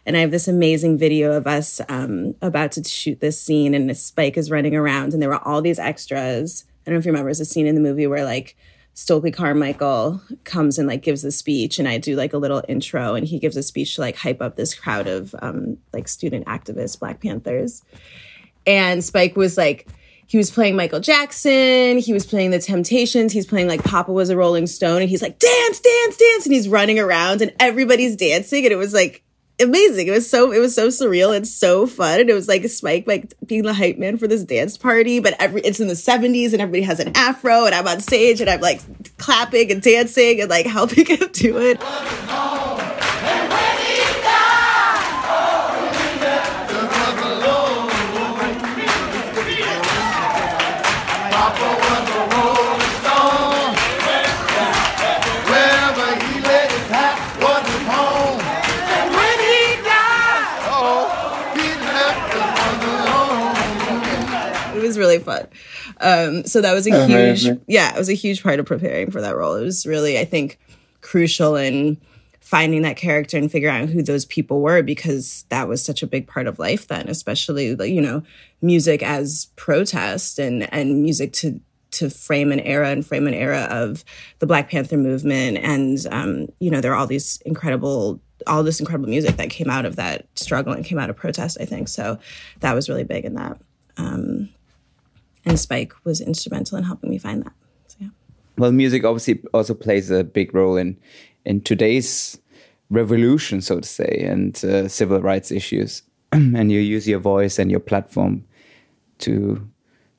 And 0.04 0.16
I 0.16 0.20
have 0.20 0.32
this 0.32 0.48
amazing 0.48 0.98
video 0.98 1.32
of 1.32 1.46
us 1.46 1.80
um, 1.88 2.34
about 2.42 2.72
to 2.72 2.82
shoot 2.82 3.20
this 3.20 3.40
scene, 3.40 3.74
and 3.74 3.96
Spike 3.96 4.36
is 4.36 4.50
running 4.50 4.74
around, 4.74 5.12
and 5.12 5.22
there 5.22 5.28
were 5.28 5.46
all 5.46 5.62
these 5.62 5.78
extras. 5.78 6.64
I 6.82 6.90
don't 6.90 6.94
know 6.94 6.98
if 6.98 7.06
you 7.06 7.12
remember, 7.12 7.30
it's 7.30 7.38
a 7.38 7.44
scene 7.44 7.66
in 7.66 7.76
the 7.76 7.80
movie 7.80 8.06
where 8.06 8.24
like 8.24 8.56
Stokely 8.94 9.30
Carmichael 9.30 10.20
comes 10.42 10.78
and 10.78 10.88
like 10.88 11.02
gives 11.02 11.22
a 11.22 11.30
speech, 11.30 11.78
and 11.78 11.86
I 11.86 11.98
do 11.98 12.16
like 12.16 12.32
a 12.32 12.38
little 12.38 12.64
intro, 12.66 13.14
and 13.14 13.26
he 13.26 13.38
gives 13.38 13.56
a 13.56 13.62
speech 13.62 13.94
to 13.94 14.00
like 14.00 14.16
hype 14.16 14.42
up 14.42 14.56
this 14.56 14.74
crowd 14.74 15.06
of 15.06 15.34
um, 15.42 15.76
like 15.92 16.08
student 16.08 16.46
activists, 16.46 16.98
Black 16.98 17.22
Panthers. 17.22 17.84
And 18.66 19.04
Spike 19.04 19.36
was 19.36 19.56
like, 19.56 19.86
he 20.30 20.36
was 20.36 20.48
playing 20.48 20.76
Michael 20.76 21.00
Jackson, 21.00 21.98
he 21.98 22.12
was 22.12 22.24
playing 22.24 22.52
the 22.52 22.60
Temptations, 22.60 23.32
he's 23.32 23.46
playing 23.46 23.66
like 23.66 23.82
Papa 23.82 24.12
was 24.12 24.30
a 24.30 24.36
Rolling 24.36 24.68
Stone, 24.68 25.00
and 25.00 25.10
he's 25.10 25.22
like, 25.22 25.40
dance, 25.40 25.80
dance, 25.80 26.16
dance, 26.16 26.46
and 26.46 26.54
he's 26.54 26.68
running 26.68 27.00
around, 27.00 27.42
and 27.42 27.52
everybody's 27.58 28.14
dancing, 28.14 28.64
and 28.64 28.72
it 28.72 28.76
was 28.76 28.94
like 28.94 29.24
amazing. 29.60 30.06
It 30.06 30.12
was 30.12 30.30
so 30.30 30.52
it 30.52 30.60
was 30.60 30.72
so 30.72 30.86
surreal 30.86 31.34
and 31.36 31.46
so 31.48 31.84
fun. 31.84 32.20
And 32.20 32.30
it 32.30 32.34
was 32.34 32.46
like 32.46 32.64
Spike 32.68 33.08
like 33.08 33.34
being 33.44 33.64
the 33.64 33.74
hype 33.74 33.98
man 33.98 34.18
for 34.18 34.28
this 34.28 34.44
dance 34.44 34.76
party, 34.76 35.18
but 35.18 35.34
every 35.40 35.62
it's 35.62 35.80
in 35.80 35.88
the 35.88 35.94
70s 35.94 36.52
and 36.52 36.62
everybody 36.62 36.82
has 36.82 37.00
an 37.00 37.12
afro 37.16 37.66
and 37.66 37.74
I'm 37.74 37.88
on 37.88 37.98
stage 37.98 38.40
and 38.40 38.48
I'm 38.48 38.60
like 38.60 38.80
clapping 39.18 39.72
and 39.72 39.82
dancing 39.82 40.40
and 40.40 40.48
like 40.48 40.66
helping 40.78 41.06
him 41.06 41.28
do 41.32 41.58
it. 41.58 41.80
Really 65.10 65.22
fun. 65.22 65.48
Um, 66.00 66.44
so 66.44 66.60
that 66.60 66.72
was 66.72 66.86
a 66.86 67.06
huge, 67.06 67.58
yeah, 67.66 67.94
it 67.94 67.98
was 67.98 68.08
a 68.08 68.14
huge 68.14 68.42
part 68.42 68.60
of 68.60 68.66
preparing 68.66 69.10
for 69.10 69.20
that 69.20 69.36
role. 69.36 69.54
It 69.54 69.64
was 69.64 69.86
really, 69.86 70.18
I 70.18 70.24
think, 70.24 70.58
crucial 71.00 71.56
in 71.56 72.00
finding 72.40 72.82
that 72.82 72.96
character 72.96 73.36
and 73.36 73.50
figuring 73.50 73.82
out 73.82 73.88
who 73.88 74.02
those 74.02 74.24
people 74.24 74.60
were 74.60 74.82
because 74.82 75.44
that 75.50 75.68
was 75.68 75.84
such 75.84 76.02
a 76.02 76.06
big 76.06 76.26
part 76.26 76.46
of 76.46 76.58
life 76.58 76.88
then, 76.88 77.08
especially 77.08 77.76
you 77.88 78.00
know, 78.00 78.22
music 78.60 79.02
as 79.02 79.46
protest 79.56 80.38
and 80.38 80.72
and 80.72 81.02
music 81.02 81.32
to 81.32 81.60
to 81.92 82.08
frame 82.08 82.52
an 82.52 82.60
era 82.60 82.88
and 82.88 83.04
frame 83.04 83.26
an 83.26 83.34
era 83.34 83.66
of 83.70 84.04
the 84.38 84.46
Black 84.46 84.70
Panther 84.70 84.96
movement 84.96 85.58
and 85.58 86.06
um, 86.10 86.48
you 86.58 86.70
know, 86.70 86.80
there 86.80 86.92
are 86.92 86.96
all 86.96 87.06
these 87.06 87.40
incredible 87.46 88.20
all 88.46 88.62
this 88.62 88.80
incredible 88.80 89.08
music 89.08 89.36
that 89.36 89.50
came 89.50 89.68
out 89.68 89.84
of 89.84 89.96
that 89.96 90.26
struggle 90.34 90.72
and 90.72 90.84
came 90.84 90.98
out 90.98 91.10
of 91.10 91.16
protest, 91.16 91.58
I 91.60 91.66
think. 91.66 91.88
So 91.88 92.18
that 92.60 92.74
was 92.74 92.88
really 92.88 93.04
big 93.04 93.24
in 93.24 93.34
that. 93.34 93.60
Um, 93.96 94.48
and 95.44 95.58
Spike 95.58 95.92
was 96.04 96.20
instrumental 96.20 96.78
in 96.78 96.84
helping 96.84 97.10
me 97.10 97.18
find 97.18 97.44
that. 97.44 97.52
So, 97.86 97.96
yeah. 98.00 98.08
Well, 98.58 98.72
music 98.72 99.04
obviously 99.04 99.42
also 99.54 99.74
plays 99.74 100.10
a 100.10 100.24
big 100.24 100.54
role 100.54 100.76
in 100.76 100.96
in 101.44 101.62
today's 101.62 102.38
revolution, 102.90 103.60
so 103.60 103.80
to 103.80 103.88
say, 103.88 104.24
and 104.28 104.62
uh, 104.64 104.88
civil 104.88 105.20
rights 105.20 105.50
issues. 105.50 106.02
and 106.32 106.70
you 106.70 106.78
use 106.78 107.08
your 107.08 107.18
voice 107.18 107.58
and 107.58 107.70
your 107.70 107.80
platform 107.80 108.44
to 109.18 109.66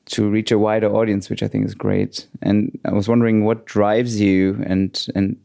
to 0.04 0.28
reach 0.28 0.50
a 0.50 0.58
wider 0.58 0.92
audience, 0.92 1.30
which 1.30 1.42
I 1.42 1.48
think 1.48 1.64
is 1.64 1.74
great. 1.74 2.26
And 2.42 2.78
I 2.84 2.92
was 2.92 3.08
wondering 3.08 3.44
what 3.44 3.66
drives 3.66 4.20
you 4.20 4.62
and 4.66 5.06
and 5.14 5.36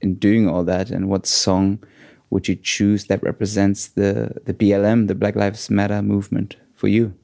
in 0.00 0.14
doing 0.16 0.48
all 0.48 0.64
that, 0.64 0.90
and 0.90 1.08
what 1.08 1.26
song 1.26 1.82
would 2.30 2.48
you 2.48 2.56
choose 2.56 3.06
that 3.06 3.22
represents 3.22 3.88
the 3.88 4.40
the 4.44 4.54
BLM, 4.54 5.08
the 5.08 5.14
Black 5.14 5.34
Lives 5.34 5.70
Matter 5.70 6.02
movement 6.02 6.56
for 6.74 6.88
you? 6.88 7.14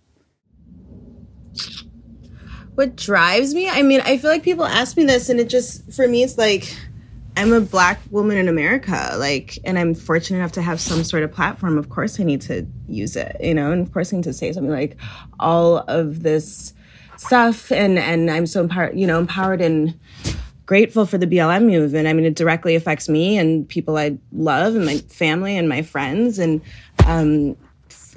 What 2.79 2.95
drives 2.95 3.55
me? 3.55 3.69
I 3.69 3.83
mean, 3.83 4.01
I 4.03 4.19
feel 4.19 4.31
like 4.31 4.45
people 4.45 4.65
ask 4.65 4.97
me 4.97 5.05
this, 5.05 5.29
and 5.29 5.41
it 5.41 5.49
just, 5.49 5.93
for 5.93 6.07
me, 6.07 6.23
it's 6.23 6.39
like, 6.39 6.73
I'm 7.37 7.53
a 7.53 7.61
black 7.61 7.99
woman 8.13 8.37
in 8.37 8.47
America, 8.47 9.17
like, 9.19 9.59
and 9.65 9.77
I'm 9.77 9.97
fortunate 9.97 10.39
enough 10.39 10.53
to 10.53 10.63
have 10.63 10.81
some 10.81 11.03
sort 11.03 11.25
of 11.25 11.33
platform. 11.33 11.77
Of 11.77 11.89
course, 11.89 12.21
I 12.21 12.23
need 12.23 12.41
to 12.43 12.65
use 12.87 13.17
it, 13.17 13.37
you 13.41 13.53
know, 13.53 13.73
and 13.73 13.85
of 13.85 13.93
course, 13.93 14.13
I 14.13 14.17
need 14.19 14.25
to 14.27 14.33
say 14.33 14.53
something 14.53 14.71
like 14.71 14.97
all 15.41 15.79
of 15.89 16.23
this 16.23 16.73
stuff, 17.17 17.73
and 17.73 17.99
and 17.99 18.31
I'm 18.31 18.47
so 18.47 18.61
empowered, 18.61 18.97
you 18.97 19.09
know, 19.09 19.19
empowered 19.19 19.61
and 19.61 19.99
grateful 20.65 21.05
for 21.05 21.19
the 21.19 21.27
BLM 21.27 21.67
movement. 21.67 22.07
I 22.07 22.13
mean, 22.13 22.27
it 22.27 22.37
directly 22.37 22.77
affects 22.77 23.09
me 23.09 23.39
and 23.39 23.69
people 23.69 23.99
I 23.99 24.17
love 24.31 24.77
and 24.77 24.87
my 24.87 24.99
family 24.99 25.57
and 25.57 25.69
my 25.69 25.83
friends. 25.83 26.39
And 26.39 26.61
Um, 27.07 27.57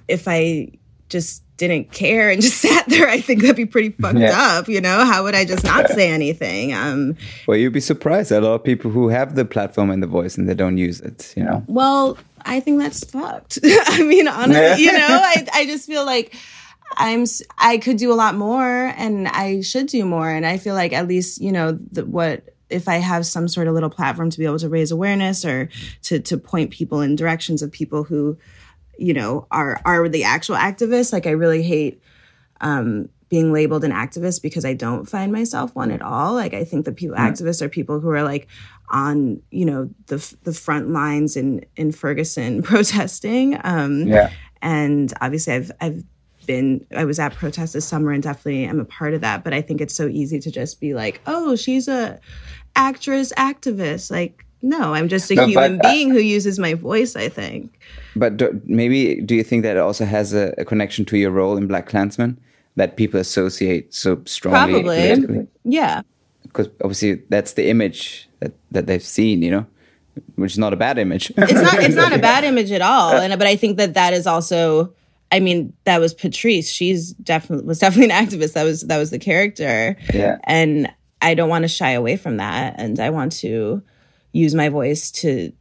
if 0.08 0.28
I 0.28 0.68
just 1.12 1.44
didn't 1.58 1.92
care 1.92 2.32
and 2.32 2.42
just 2.48 2.58
sat 2.58 2.88
there, 2.90 3.08
I 3.08 3.22
think 3.22 3.42
that'd 3.42 3.56
be 3.56 3.68
pretty 3.68 3.90
fucked 3.92 4.18
Yeah. 4.18 4.32
up. 4.58 4.68
You 4.68 4.82
know, 4.82 5.06
how 5.06 5.24
would 5.24 5.36
I 5.36 5.46
just 5.46 5.64
not 5.64 5.88
say 5.90 6.10
anything? 6.12 6.74
Um, 6.74 7.16
Well, 7.48 7.58
you'd 7.58 7.74
be 7.74 7.80
surprised. 7.80 8.32
A 8.32 8.42
lot 8.42 8.56
of 8.56 8.64
people 8.64 8.90
who 8.90 9.10
have 9.10 9.36
the 9.36 9.46
platform 9.46 9.92
and 9.92 10.02
the 10.02 10.08
voice 10.08 10.38
and 10.40 10.50
they 10.50 10.56
don't 10.56 10.78
use 10.80 11.00
it. 11.02 11.34
You 11.38 11.44
know. 11.44 11.64
Well, 11.68 12.18
I 12.44 12.60
think 12.62 12.80
that's 12.80 13.04
fucked. 13.04 13.60
I 13.64 14.02
mean, 14.02 14.28
honestly, 14.28 14.84
you 14.86 14.92
know, 14.92 15.08
I, 15.08 15.46
I 15.54 15.66
just 15.68 15.86
feel 15.86 16.04
like 16.06 16.34
I'm, 16.98 17.26
I 17.60 17.78
could 17.78 17.98
do 17.98 18.12
a 18.12 18.16
lot 18.16 18.34
more 18.36 18.66
and 18.98 19.28
I 19.28 19.62
should 19.62 19.86
do 19.88 20.04
more. 20.04 20.30
And 20.30 20.46
I 20.48 20.58
feel 20.58 20.74
like 20.74 20.94
at 20.94 21.08
least, 21.08 21.40
you 21.42 21.52
know, 21.52 21.78
the, 21.92 22.06
what, 22.06 22.50
if 22.72 22.88
I 22.88 22.96
have 22.96 23.26
some 23.26 23.48
sort 23.48 23.68
of 23.68 23.74
little 23.76 23.90
platform 23.92 24.30
to 24.32 24.40
be 24.40 24.46
able 24.46 24.58
to 24.60 24.70
raise 24.70 24.92
awareness 24.92 25.46
or 25.46 25.70
to, 26.04 26.20
to 26.22 26.38
point 26.38 26.72
people 26.72 27.02
in 27.02 27.16
directions 27.16 27.62
of 27.62 27.72
people 27.72 28.04
who, 28.04 28.38
you 29.02 29.14
know, 29.14 29.48
are, 29.52 29.82
are 29.86 30.08
the 30.08 30.24
actual 30.24 30.56
activists. 30.56 31.12
Like 31.12 31.26
I 31.28 31.32
really 31.32 31.64
hate, 31.64 32.02
um, 32.62 33.10
being 33.30 33.54
labeled 33.54 33.84
an 33.86 33.92
activist 33.92 34.42
because 34.42 34.66
I 34.66 34.74
don't 34.74 35.10
find 35.10 35.32
myself 35.32 35.74
one 35.74 35.90
at 35.90 36.02
all. 36.02 36.34
Like 36.34 36.54
I 36.54 36.66
think 36.66 36.84
that 36.86 36.98
people 36.98 37.16
activists 37.16 37.62
are 37.62 37.70
people 37.70 38.00
who 38.02 38.10
are 38.10 38.24
like 38.24 38.48
on 38.90 39.42
you 39.52 39.64
know 39.66 39.90
the 40.08 40.36
the 40.44 40.54
front 40.54 40.90
lines 40.90 41.38
in 41.38 41.66
in 41.78 41.92
Ferguson 41.94 42.62
protesting. 42.72 43.58
Um, 43.64 44.08
Yeah. 44.08 44.32
and 44.62 45.14
obviously 45.22 45.54
I've 45.54 45.72
I've 45.80 46.04
been 46.46 46.86
I 46.96 47.06
was 47.06 47.20
at 47.20 47.34
protests 47.34 47.72
this 47.72 47.88
summer 47.88 48.12
and 48.12 48.22
definitely 48.22 48.66
am 48.66 48.82
a 48.82 48.86
part 48.86 49.14
of 49.14 49.22
that. 49.22 49.46
But 49.46 49.54
I 49.54 49.62
think 49.62 49.80
it's 49.80 49.96
so 49.96 50.08
easy 50.08 50.40
to 50.42 50.52
just 50.52 50.82
be 50.82 50.94
like, 50.94 51.22
oh, 51.26 51.56
she's 51.56 51.88
a 51.88 52.20
actress 52.76 53.32
activist. 53.38 54.12
Like 54.12 54.46
no, 54.62 54.94
I'm 54.94 55.08
just 55.08 55.30
a 55.32 55.36
No, 55.36 55.44
but, 55.46 55.50
human 55.50 55.80
uh, 55.80 55.90
being 55.90 56.10
who 56.10 56.20
uses 56.20 56.60
my 56.60 56.74
voice. 56.74 57.16
I 57.16 57.30
think. 57.30 57.80
But 58.16 58.38
do, 58.38 58.62
maybe 58.66 59.22
do 59.22 59.36
you 59.36 59.44
think 59.44 59.64
that 59.64 59.78
it 59.78 59.80
also 59.80 60.06
has 60.06 60.34
a, 60.34 60.54
a 60.58 60.66
connection 60.66 61.06
to 61.06 61.18
your 61.18 61.32
role 61.32 61.58
in 61.58 61.68
Black 61.68 61.88
Klansman 61.88 62.40
that 62.76 62.98
people 62.98 63.20
associate 63.20 63.94
so 63.94 64.22
strongly? 64.26 64.82
Probably. 64.84 65.48
Yeah. 65.64 66.02
Because 66.44 66.68
obviously 66.82 67.16
that's 67.30 67.54
the 67.54 67.70
image 67.70 68.30
that, 68.40 68.54
that 68.72 68.86
they've 68.88 69.04
seen, 69.04 69.42
you 69.42 69.52
know, 69.52 69.66
which 70.36 70.52
is 70.54 70.58
not 70.58 70.74
a 70.74 70.76
bad 70.76 70.98
image. 70.98 71.32
it's 71.38 71.54
not 71.62 71.76
it's 71.82 71.96
not 71.96 72.12
a 72.14 72.18
bad 72.32 72.44
image 72.44 72.72
at 72.72 72.82
all 72.82 73.14
and 73.16 73.32
but 73.40 73.48
i 73.48 73.56
think 73.56 73.78
that 73.78 73.94
that 73.94 74.12
is 74.14 74.28
also 74.28 74.94
i 75.32 75.40
mean 75.40 75.72
that 75.86 76.02
was 76.02 76.14
patrice 76.14 76.70
she's 76.70 77.14
definitely 77.14 77.66
was 77.66 77.80
definitely 77.80 78.14
an 78.14 78.26
activist 78.28 78.52
that 78.54 78.64
was 78.66 78.82
that 78.88 78.98
was 78.98 79.10
the 79.12 79.20
character 79.20 79.96
Yeah. 80.14 80.38
and 80.44 80.92
i 81.22 81.34
don't 81.34 81.48
want 81.48 81.64
to 81.64 81.70
shy 81.70 81.92
away 81.92 82.18
from 82.18 82.38
that 82.38 82.76
and 82.78 83.00
i 83.00 83.10
want 83.10 83.32
to 83.40 83.82
use 84.34 84.54
my 84.56 84.70
voice 84.70 85.12
to 85.12 85.52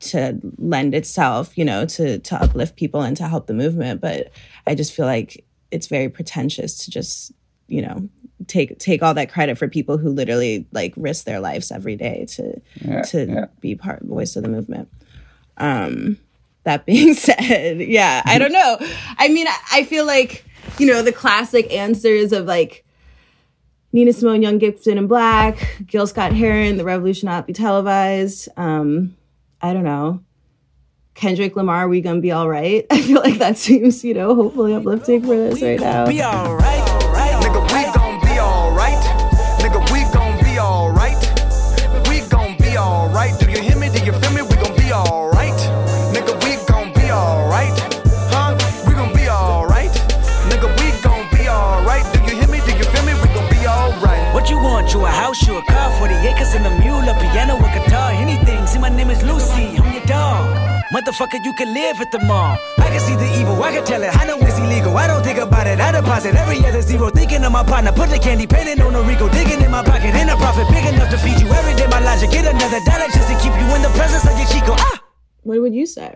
to 0.00 0.40
lend 0.56 0.94
itself 0.94 1.56
you 1.58 1.64
know 1.64 1.84
to 1.84 2.18
to 2.20 2.34
uplift 2.42 2.74
people 2.76 3.02
and 3.02 3.16
to 3.16 3.28
help 3.28 3.46
the 3.46 3.54
movement. 3.54 4.00
But 4.00 4.30
i 4.66 4.74
just 4.74 4.92
feel 4.94 5.06
like 5.06 5.44
it's 5.70 5.86
very 5.88 6.08
pretentious 6.08 6.84
to 6.84 6.90
just 6.90 7.32
you 7.68 7.82
know 7.82 8.08
take 8.46 8.78
take 8.78 9.02
all 9.02 9.14
that 9.14 9.30
credit 9.30 9.58
for 9.58 9.68
people 9.68 9.98
who 9.98 10.08
literally 10.08 10.66
like 10.72 10.94
risk 10.96 11.24
their 11.24 11.40
lives 11.40 11.70
every 11.70 11.96
day 11.96 12.24
to 12.30 12.60
Yeah, 12.76 13.02
to 13.02 13.26
yeah. 13.26 13.46
be 13.60 13.74
part 13.74 14.02
voice 14.02 14.34
of 14.36 14.42
the 14.42 14.48
movement. 14.48 14.88
Um 15.58 16.16
that 16.64 16.86
being 16.86 17.14
said 17.26 17.80
yeah 17.80 18.22
i 18.26 18.38
don't 18.38 18.52
know. 18.52 18.78
I 19.18 19.28
mean 19.28 19.46
I, 19.46 19.56
I 19.72 19.84
feel 19.84 20.06
like 20.06 20.44
you 20.78 20.86
know 20.86 21.02
the 21.02 21.12
classic 21.12 21.70
answers 21.72 22.32
of 22.32 22.46
like 22.46 22.84
nina 23.92 24.12
simone 24.12 24.42
young 24.42 24.58
gibson 24.58 24.98
and 24.98 25.08
black 25.08 25.82
gil 25.86 26.06
scott 26.06 26.32
heron 26.32 26.76
the 26.76 26.84
revolution 26.84 27.26
not 27.26 27.46
be 27.46 27.52
televised 27.52 28.48
um 28.56 29.16
i 29.62 29.72
don't 29.72 29.84
know. 29.84 30.22
Kendrick 31.14 31.54
lamar 31.54 31.88
we 31.88 32.00
gonna 32.00 32.20
be 32.20 32.32
all 32.32 32.48
right. 32.48 32.86
I 32.90 33.02
feel 33.02 33.20
like 33.20 33.38
that 33.38 33.58
seems 33.58 34.02
you 34.04 34.14
know 34.14 34.34
hopefully 34.34 34.74
uplifting 34.74 35.20
for 35.20 35.36
this 35.36 35.60
right 35.60 35.78
now. 35.78 36.06
Be 36.06 36.22
alright, 36.22 36.82
nigga. 36.82 36.89
Motherfucker, 61.00 61.42
you 61.42 61.54
can 61.54 61.72
live 61.72 61.98
at 61.98 62.12
the 62.12 62.18
mall. 62.18 62.58
I 62.76 62.88
can 62.92 63.00
see 63.00 63.16
the 63.16 63.24
evil, 63.40 63.62
I 63.62 63.72
can 63.72 63.84
tell 63.86 64.02
it. 64.02 64.14
I 64.14 64.26
know 64.26 64.36
it's 64.40 64.58
illegal. 64.58 64.94
I 64.98 65.06
don't 65.06 65.24
think 65.24 65.38
about 65.38 65.66
it. 65.66 65.80
I 65.80 65.92
deposit 65.92 66.34
every 66.34 66.58
other 66.58 66.82
zero. 66.82 67.08
Thinking 67.08 67.42
of 67.42 67.52
my 67.52 67.64
partner, 67.64 67.90
put 67.90 68.10
the 68.10 68.18
candy 68.18 68.46
painting 68.46 68.82
on 68.82 68.94
a 68.94 69.00
Rico. 69.00 69.26
Digging 69.30 69.62
in 69.62 69.70
my 69.70 69.82
pocket, 69.82 70.14
in 70.14 70.28
a 70.28 70.36
profit 70.36 70.68
big 70.68 70.84
enough 70.92 71.08
to 71.10 71.16
feed 71.16 71.40
you 71.40 71.48
every 71.48 71.74
day. 71.74 71.86
My 71.86 72.00
logic, 72.00 72.30
get 72.32 72.44
another 72.44 72.80
dollar 72.84 73.08
just 73.16 73.28
to 73.30 73.34
keep 73.40 73.54
you 73.56 73.66
in 73.74 73.80
the 73.80 73.88
presence 73.96 74.30
of 74.30 74.36
your 74.36 74.46
Chico. 74.48 74.74
Ah! 74.76 75.02
what 75.42 75.62
would 75.62 75.74
you 75.74 75.86
say 75.86 76.14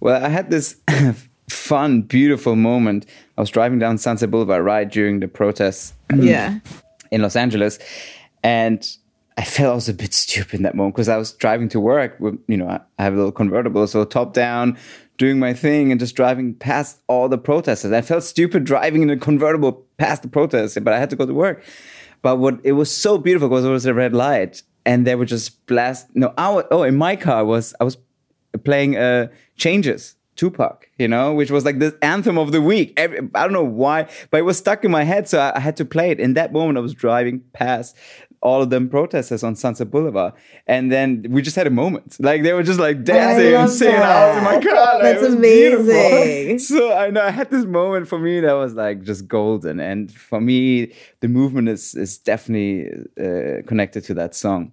Well, 0.00 0.24
I 0.24 0.28
had 0.28 0.50
this 0.50 0.80
fun, 1.48 2.02
beautiful 2.02 2.56
moment. 2.56 3.06
I 3.38 3.40
was 3.40 3.50
driving 3.50 3.78
down 3.78 3.98
Sunset 3.98 4.32
Boulevard 4.32 4.64
right 4.64 4.90
during 4.90 5.20
the 5.20 5.28
protests 5.28 5.92
yeah 6.12 6.58
in 7.12 7.22
Los 7.22 7.36
Angeles, 7.36 7.78
and 8.42 8.84
I 9.36 9.44
felt 9.44 9.72
I 9.72 9.74
was 9.74 9.88
a 9.88 9.94
bit 9.94 10.14
stupid 10.14 10.54
in 10.54 10.62
that 10.62 10.74
moment 10.74 10.94
because 10.94 11.08
I 11.08 11.16
was 11.16 11.32
driving 11.32 11.68
to 11.70 11.80
work. 11.80 12.18
With, 12.20 12.38
you 12.46 12.56
know, 12.56 12.68
I 12.68 13.02
have 13.02 13.14
a 13.14 13.16
little 13.16 13.32
convertible, 13.32 13.86
so 13.86 14.04
top 14.04 14.32
down, 14.32 14.78
doing 15.18 15.38
my 15.38 15.52
thing, 15.52 15.90
and 15.90 15.98
just 15.98 16.14
driving 16.14 16.54
past 16.54 17.00
all 17.08 17.28
the 17.28 17.38
protesters. 17.38 17.92
I 17.92 18.00
felt 18.00 18.22
stupid 18.22 18.64
driving 18.64 19.02
in 19.02 19.10
a 19.10 19.16
convertible 19.16 19.84
past 19.96 20.22
the 20.22 20.28
protesters, 20.28 20.82
but 20.82 20.92
I 20.92 20.98
had 20.98 21.10
to 21.10 21.16
go 21.16 21.26
to 21.26 21.34
work. 21.34 21.64
But 22.22 22.36
what 22.36 22.60
it 22.62 22.72
was 22.72 22.90
so 22.90 23.18
beautiful 23.18 23.48
because 23.48 23.64
it 23.64 23.70
was 23.70 23.86
a 23.86 23.94
red 23.94 24.14
light, 24.14 24.62
and 24.86 25.06
they 25.06 25.16
were 25.16 25.26
just 25.26 25.66
blast. 25.66 26.06
No, 26.14 26.32
I 26.38 26.50
was, 26.50 26.64
oh, 26.70 26.84
in 26.84 26.96
my 26.96 27.16
car 27.16 27.44
was 27.44 27.74
I 27.80 27.84
was 27.84 27.98
playing 28.64 28.96
uh 28.96 29.26
changes 29.56 30.14
tupac 30.36 30.88
you 30.98 31.06
know 31.06 31.32
which 31.32 31.50
was 31.50 31.64
like 31.64 31.78
the 31.78 31.96
anthem 32.02 32.38
of 32.38 32.50
the 32.50 32.60
week 32.60 32.92
Every, 32.96 33.18
i 33.34 33.42
don't 33.42 33.52
know 33.52 33.64
why 33.64 34.08
but 34.30 34.38
it 34.38 34.42
was 34.42 34.58
stuck 34.58 34.84
in 34.84 34.90
my 34.90 35.04
head 35.04 35.28
so 35.28 35.38
I, 35.38 35.56
I 35.56 35.60
had 35.60 35.76
to 35.78 35.84
play 35.84 36.10
it 36.10 36.18
in 36.18 36.34
that 36.34 36.52
moment 36.52 36.76
i 36.76 36.80
was 36.80 36.92
driving 36.92 37.40
past 37.52 37.96
all 38.44 38.60
of 38.62 38.68
them 38.70 38.88
protesters 38.88 39.42
on 39.42 39.56
sunset 39.56 39.90
boulevard 39.90 40.32
and 40.66 40.92
then 40.92 41.24
we 41.30 41.40
just 41.42 41.56
had 41.56 41.66
a 41.66 41.70
moment 41.82 42.16
like 42.20 42.42
they 42.44 42.52
were 42.52 42.62
just 42.62 42.78
like 42.78 43.02
dancing 43.02 43.54
and 43.54 43.70
singing 43.70 43.98
was 43.98 44.36
in 44.38 44.44
my 44.44 44.54
like, 44.56 44.64
That's 45.02 45.22
it 45.22 45.40
beautiful. 45.40 45.90
amazing. 45.90 46.58
so 46.70 46.92
i 46.92 47.10
know 47.10 47.22
i 47.22 47.30
had 47.30 47.50
this 47.50 47.64
moment 47.64 48.06
for 48.06 48.18
me 48.18 48.40
that 48.40 48.52
was 48.52 48.74
like 48.74 49.02
just 49.02 49.26
golden 49.26 49.80
and 49.80 50.12
for 50.12 50.40
me 50.40 50.92
the 51.20 51.28
movement 51.28 51.68
is 51.68 51.94
is 51.94 52.18
definitely 52.18 52.76
uh, 53.26 53.62
connected 53.66 54.04
to 54.04 54.14
that 54.14 54.34
song 54.34 54.72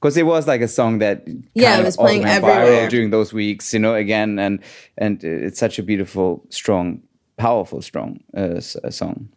because 0.00 0.16
it 0.16 0.26
was 0.26 0.48
like 0.48 0.60
a 0.60 0.68
song 0.68 0.98
that 0.98 1.22
Yeah, 1.54 1.78
it 1.78 1.84
was 1.84 1.96
playing 1.96 2.24
everywhere. 2.24 2.66
viral 2.86 2.90
during 2.90 3.10
those 3.10 3.32
weeks, 3.32 3.72
you 3.72 3.78
know, 3.78 3.94
again, 3.94 4.36
and 4.40 4.58
and 4.98 5.22
it's 5.22 5.60
such 5.60 5.78
a 5.78 5.82
beautiful, 5.84 6.44
strong, 6.50 7.02
powerful, 7.36 7.80
strong 7.82 8.18
uh, 8.36 8.58
uh, 8.84 8.90
song. 8.90 9.28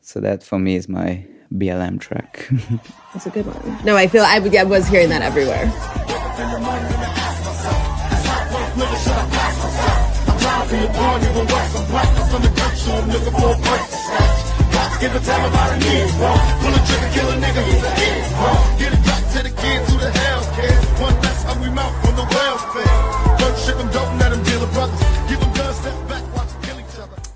So 0.00 0.20
that 0.20 0.42
for 0.42 0.58
me 0.58 0.76
is 0.76 0.88
my 0.88 1.26
BLM 1.52 2.00
track. 2.00 2.48
That's 3.12 3.26
a 3.26 3.30
good 3.30 3.46
one. 3.46 3.84
No, 3.84 3.96
I 3.96 4.06
feel 4.06 4.22
I, 4.22 4.36
I 4.36 4.64
was 4.64 4.88
hearing 4.88 5.08
that 5.10 5.22
everywhere. 5.22 5.72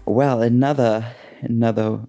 well, 0.06 0.42
another 0.42 1.06
another 1.42 2.00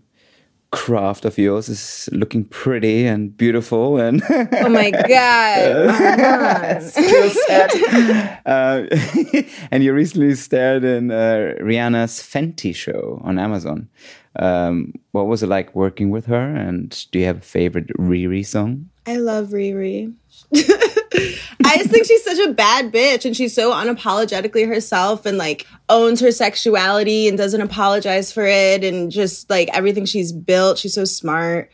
craft 0.71 1.25
of 1.25 1.37
yours 1.37 1.67
is 1.67 2.07
looking 2.13 2.45
pretty 2.45 3.05
and 3.05 3.35
beautiful 3.35 3.97
and 3.99 4.21
Oh 4.29 4.69
my 4.69 4.89
god! 5.07 6.81
skill 6.83 7.29
set. 7.29 8.41
uh, 8.45 8.85
and 9.71 9.83
you 9.83 9.93
recently 9.93 10.33
starred 10.35 10.83
in 10.83 11.11
uh, 11.11 11.55
Rihanna's 11.59 12.19
Fenty 12.21 12.73
show 12.73 13.19
on 13.23 13.37
Amazon. 13.37 13.89
Um, 14.37 14.93
what 15.11 15.27
was 15.27 15.43
it 15.43 15.47
like 15.47 15.75
working 15.75 16.09
with 16.09 16.25
her? 16.27 16.55
And 16.55 17.05
do 17.11 17.19
you 17.19 17.25
have 17.25 17.39
a 17.39 17.41
favorite 17.41 17.89
Riri 17.99 18.45
song? 18.45 18.89
I 19.05 19.17
love 19.17 19.49
Riri. 19.49 20.13
I 20.53 21.77
just 21.77 21.89
think 21.89 22.05
she's 22.05 22.23
such 22.23 22.39
a 22.39 22.53
bad 22.53 22.91
bitch 22.91 23.25
and 23.25 23.35
she's 23.35 23.53
so 23.53 23.71
unapologetically 23.71 24.67
herself 24.67 25.25
and 25.25 25.37
like 25.37 25.65
owns 25.89 26.19
her 26.19 26.31
sexuality 26.31 27.27
and 27.27 27.37
doesn't 27.37 27.61
apologize 27.61 28.31
for 28.31 28.45
it 28.45 28.83
and 28.83 29.11
just 29.11 29.49
like 29.49 29.69
everything 29.73 30.05
she's 30.05 30.31
built. 30.31 30.77
She's 30.77 30.93
so 30.93 31.05
smart. 31.05 31.71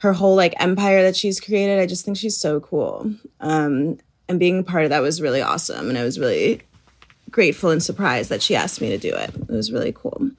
Her 0.00 0.12
whole 0.12 0.36
like 0.36 0.54
empire 0.60 1.02
that 1.02 1.16
she's 1.16 1.40
created, 1.40 1.78
I 1.78 1.86
just 1.86 2.04
think 2.04 2.16
she's 2.16 2.36
so 2.36 2.60
cool. 2.60 3.12
Um, 3.40 3.98
and 4.28 4.38
being 4.38 4.60
a 4.60 4.62
part 4.62 4.84
of 4.84 4.90
that 4.90 5.02
was 5.02 5.20
really 5.22 5.40
awesome. 5.40 5.88
And 5.88 5.98
I 5.98 6.04
was 6.04 6.18
really, 6.18 6.62
grateful 7.30 7.70
and 7.70 7.82
surprised 7.82 8.30
that 8.30 8.42
she 8.42 8.56
asked 8.56 8.80
me 8.80 8.88
to 8.90 8.98
do 8.98 9.14
it. 9.14 9.34
It 9.34 9.50
was 9.50 9.72
really 9.72 9.92
cool. 9.92 10.30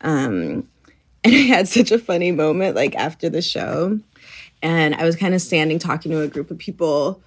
Um, 0.00 0.68
and 1.24 1.34
I 1.34 1.38
had 1.38 1.68
such 1.68 1.90
a 1.90 1.98
funny 1.98 2.32
moment 2.32 2.76
like 2.76 2.94
after 2.96 3.28
the 3.28 3.42
show, 3.42 4.00
and 4.62 4.94
I 4.94 5.04
was 5.04 5.16
kind 5.16 5.34
of 5.34 5.40
standing 5.40 5.78
talking 5.78 6.12
to 6.12 6.20
a 6.20 6.28
group 6.28 6.50
of 6.50 6.58
people 6.58 7.22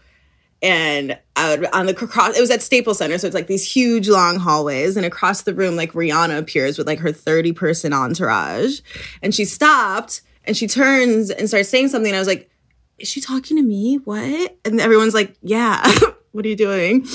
and 0.64 1.20
would, 1.38 1.66
on 1.74 1.88
the 1.88 1.94
cross, 1.94 2.38
it 2.38 2.42
was 2.42 2.50
at 2.50 2.62
Staples 2.62 2.98
Center, 2.98 3.18
so 3.18 3.28
it's 3.28 3.34
like 3.34 3.48
these 3.48 3.70
huge 3.70 4.08
long 4.08 4.40
hallways, 4.40 4.96
and 4.96 5.06
across 5.06 5.42
the 5.42 5.54
room, 5.54 5.76
like 5.76 5.92
Rihanna 5.92 6.38
appears 6.38 6.78
with 6.78 6.88
like 6.88 7.00
her 7.00 7.12
thirty 7.12 7.52
person 7.52 7.92
entourage, 7.92 8.80
and 9.22 9.36
she 9.36 9.44
stopped 9.44 10.22
and 10.46 10.56
she 10.56 10.68
turns 10.68 11.30
and 11.30 11.50
starts 11.50 11.68
saying 11.68 11.90
something, 11.90 12.12
and 12.12 12.16
I 12.16 12.20
was 12.20 12.30
like, 12.30 12.50
"Is 12.98 13.10
she 13.10 13.20
talking 13.20 13.58
to 13.58 13.64
me? 13.64 13.98
What?" 14.06 14.58
And 14.64 14.80
everyone's 14.80 15.14
like, 15.14 15.36
"Yeah, 15.42 15.86
what 16.32 16.46
are 16.46 16.50
you 16.50 16.56
doing?" 16.56 17.06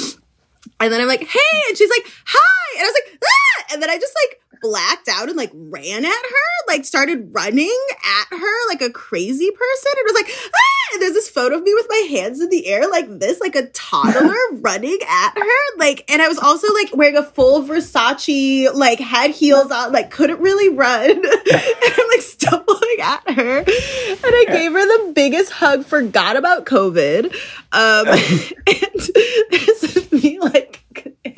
And 0.81 0.93
then 0.93 1.01
I'm 1.01 1.09
like, 1.09 1.27
"Hey," 1.27 1.63
and 1.69 1.77
she's 1.77 1.91
like, 1.91 2.07
"Hi," 2.27 2.79
and 2.79 2.85
I 2.85 2.87
was 2.87 3.03
like, 3.03 3.19
"Ah!" 3.25 3.65
and 3.73 3.83
then 3.83 3.89
I 3.89 3.99
just 3.99 4.15
like 4.27 4.41
blacked 4.61 5.09
out 5.09 5.29
and 5.29 5.37
like 5.37 5.51
ran 5.55 6.05
at 6.05 6.11
her, 6.11 6.67
like 6.67 6.85
started 6.85 7.31
running 7.33 7.79
at 8.05 8.37
her 8.37 8.69
like 8.69 8.83
a 8.83 8.91
crazy 8.91 9.51
person. 9.51 9.93
And 9.97 10.05
was 10.05 10.15
like, 10.15 10.31
ah! 10.55 10.95
And 10.95 11.03
there's 11.03 11.13
this 11.13 11.29
photo 11.29 11.57
of 11.57 11.63
me 11.63 11.75
with 11.75 11.87
my 11.89 12.07
hands 12.11 12.41
in 12.41 12.49
the 12.49 12.67
air 12.67 12.89
like 12.89 13.19
this, 13.19 13.41
like 13.41 13.57
a 13.57 13.67
toddler 13.69 14.35
running 14.53 14.99
at 15.07 15.37
her. 15.37 15.77
Like, 15.79 16.11
and 16.11 16.23
I 16.23 16.29
was 16.29 16.39
also 16.39 16.73
like 16.73 16.97
wearing 16.97 17.17
a 17.17 17.23
full 17.23 17.63
Versace, 17.63 18.73
like 18.75 18.99
had 18.99 19.31
heels 19.31 19.71
on, 19.71 19.93
like 19.93 20.11
couldn't 20.11 20.41
really 20.41 20.75
run. 20.75 21.11
and 21.11 21.25
I'm 21.25 22.09
like 22.09 22.23
stumbling 22.23 23.01
at 23.03 23.31
her. 23.31 23.59
And 23.59 23.67
I 23.69 24.45
gave 24.49 24.73
her 24.73 25.07
the 25.07 25.13
biggest 25.13 25.53
hug, 25.53 25.85
forgot 25.85 26.37
about 26.37 26.65
COVID. 26.65 27.35
Um, 27.73 28.09
and 28.67 28.89
this 28.99 29.11
me 29.15 29.45
like 29.53 29.58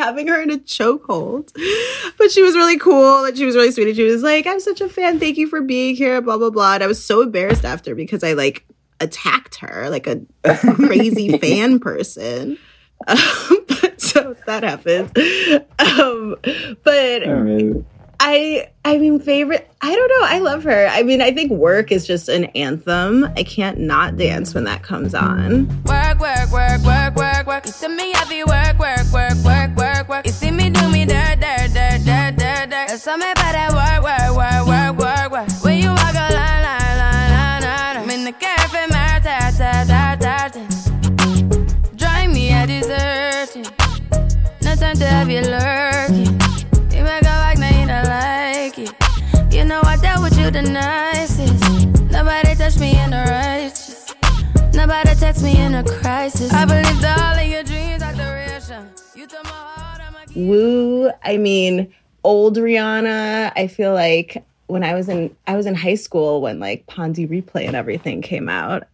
having 0.00 0.26
her 0.28 0.40
in 0.40 0.50
a 0.50 0.58
chokehold. 0.58 1.50
But 2.18 2.30
she 2.30 2.42
was 2.42 2.54
really 2.54 2.78
cool 2.78 3.24
and 3.24 3.36
she 3.36 3.46
was 3.46 3.54
really 3.54 3.70
sweet. 3.70 3.88
And 3.88 3.96
she 3.96 4.04
was 4.04 4.22
like, 4.22 4.46
I'm 4.46 4.60
such 4.60 4.80
a 4.80 4.88
fan. 4.88 5.20
Thank 5.20 5.36
you 5.36 5.46
for 5.46 5.60
being 5.60 5.94
here, 5.94 6.20
blah, 6.20 6.38
blah, 6.38 6.50
blah. 6.50 6.74
And 6.74 6.82
I 6.82 6.86
was 6.86 7.02
so 7.02 7.22
embarrassed 7.22 7.64
after 7.64 7.94
because 7.94 8.24
I 8.24 8.32
like 8.32 8.64
attacked 9.00 9.56
her 9.56 9.88
like 9.90 10.06
a, 10.06 10.20
a 10.44 10.56
crazy 10.74 11.38
fan 11.38 11.80
person. 11.80 12.58
Um, 13.06 13.18
but 13.68 14.00
so 14.00 14.36
that 14.46 14.62
happened. 14.62 15.16
Um, 15.78 16.36
but 16.84 17.22
I 18.20 18.68
I 18.84 18.98
mean 18.98 19.18
favorite 19.20 19.70
I 19.80 19.94
don't 19.94 20.08
know. 20.08 20.26
I 20.26 20.38
love 20.40 20.64
her. 20.64 20.86
I 20.88 21.02
mean, 21.02 21.22
I 21.22 21.32
think 21.32 21.50
work 21.50 21.90
is 21.90 22.06
just 22.06 22.28
an 22.28 22.44
anthem. 22.46 23.24
I 23.36 23.42
can't 23.42 23.78
not 23.78 24.18
dance 24.18 24.52
when 24.54 24.64
that 24.64 24.82
comes 24.82 25.14
on. 25.14 25.68
Work, 25.84 26.20
work, 26.20 26.52
work, 26.52 26.82
work, 26.82 27.16
work, 27.16 27.29
work. 27.50 27.66
You 27.66 27.72
see 27.72 27.88
me 27.88 28.12
heavy 28.12 28.44
work, 28.44 28.78
work, 28.78 29.06
work, 29.12 29.34
work, 29.44 29.70
work, 29.76 30.08
work. 30.08 30.26
You 30.26 30.32
see 30.32 30.52
me 30.52 30.70
do 30.70 30.88
me 30.88 31.04
dirt, 31.04 31.40
dirt, 31.40 31.68
dirt, 31.74 32.00
dirt, 32.08 32.36
dirt, 32.36 32.64
dirt. 32.70 32.88
There's 32.88 33.02
something 33.02 33.32
about 33.32 33.52
that 33.58 33.70
work, 33.80 34.00
work, 34.08 34.30
work, 34.40 34.62
work, 34.70 34.92
work, 35.02 35.28
work. 35.34 35.64
When 35.64 35.76
you 35.82 35.90
walk 35.90 36.14
a 36.14 36.26
line, 36.38 36.62
line, 36.66 36.96
line, 37.02 37.30
line, 37.34 37.62
line. 37.62 37.96
I'm 38.02 38.10
in 38.10 38.22
the 38.24 38.32
cafe, 38.32 38.86
mar, 38.94 39.18
ta, 39.26 39.50
ta, 39.58 39.72
ta, 39.90 40.02
ta, 40.24 40.36
ta. 40.54 40.62
Drive 41.96 42.30
me 42.30 42.52
a 42.52 42.66
deserting. 42.66 43.66
No 44.62 44.74
time 44.76 44.96
to 45.02 45.06
have 45.06 45.28
you 45.28 45.42
lurking. 45.42 46.32
You 46.94 47.02
make 47.02 47.26
a 47.32 47.34
like, 47.44 47.58
now 47.58 47.74
you 47.80 47.86
don't 47.92 48.06
like 48.06 48.78
it. 48.78 48.92
You 49.52 49.64
know 49.64 49.80
I 49.82 49.96
dealt 49.96 50.22
with 50.22 50.38
you 50.38 50.50
the 50.52 50.62
Nobody 54.80 55.14
text 55.14 55.44
me 55.44 55.60
in 55.60 55.74
a 55.74 55.84
crisis. 55.84 56.50
I 56.54 56.64
believed 56.64 57.04
all 57.04 57.38
of 57.38 57.46
your 57.46 57.62
dreams 57.62 58.02
are 58.02 58.14
duration. 58.14 58.88
You 59.14 59.26
took 59.26 59.44
my 59.44 59.50
heart, 59.50 60.00
I'm 60.00 60.14
a 60.14 60.48
Woo, 60.48 61.10
I 61.22 61.36
mean, 61.36 61.92
old 62.24 62.56
Rihanna, 62.56 63.52
I 63.54 63.66
feel 63.66 63.92
like 63.92 64.42
when 64.68 64.82
I 64.82 64.94
was 64.94 65.10
in 65.10 65.36
I 65.46 65.54
was 65.54 65.66
in 65.66 65.74
high 65.74 65.96
school 65.96 66.40
when 66.40 66.60
like 66.60 66.86
Ponzi 66.86 67.28
replay 67.28 67.66
and 67.66 67.76
everything 67.76 68.22
came 68.22 68.48
out. 68.48 68.84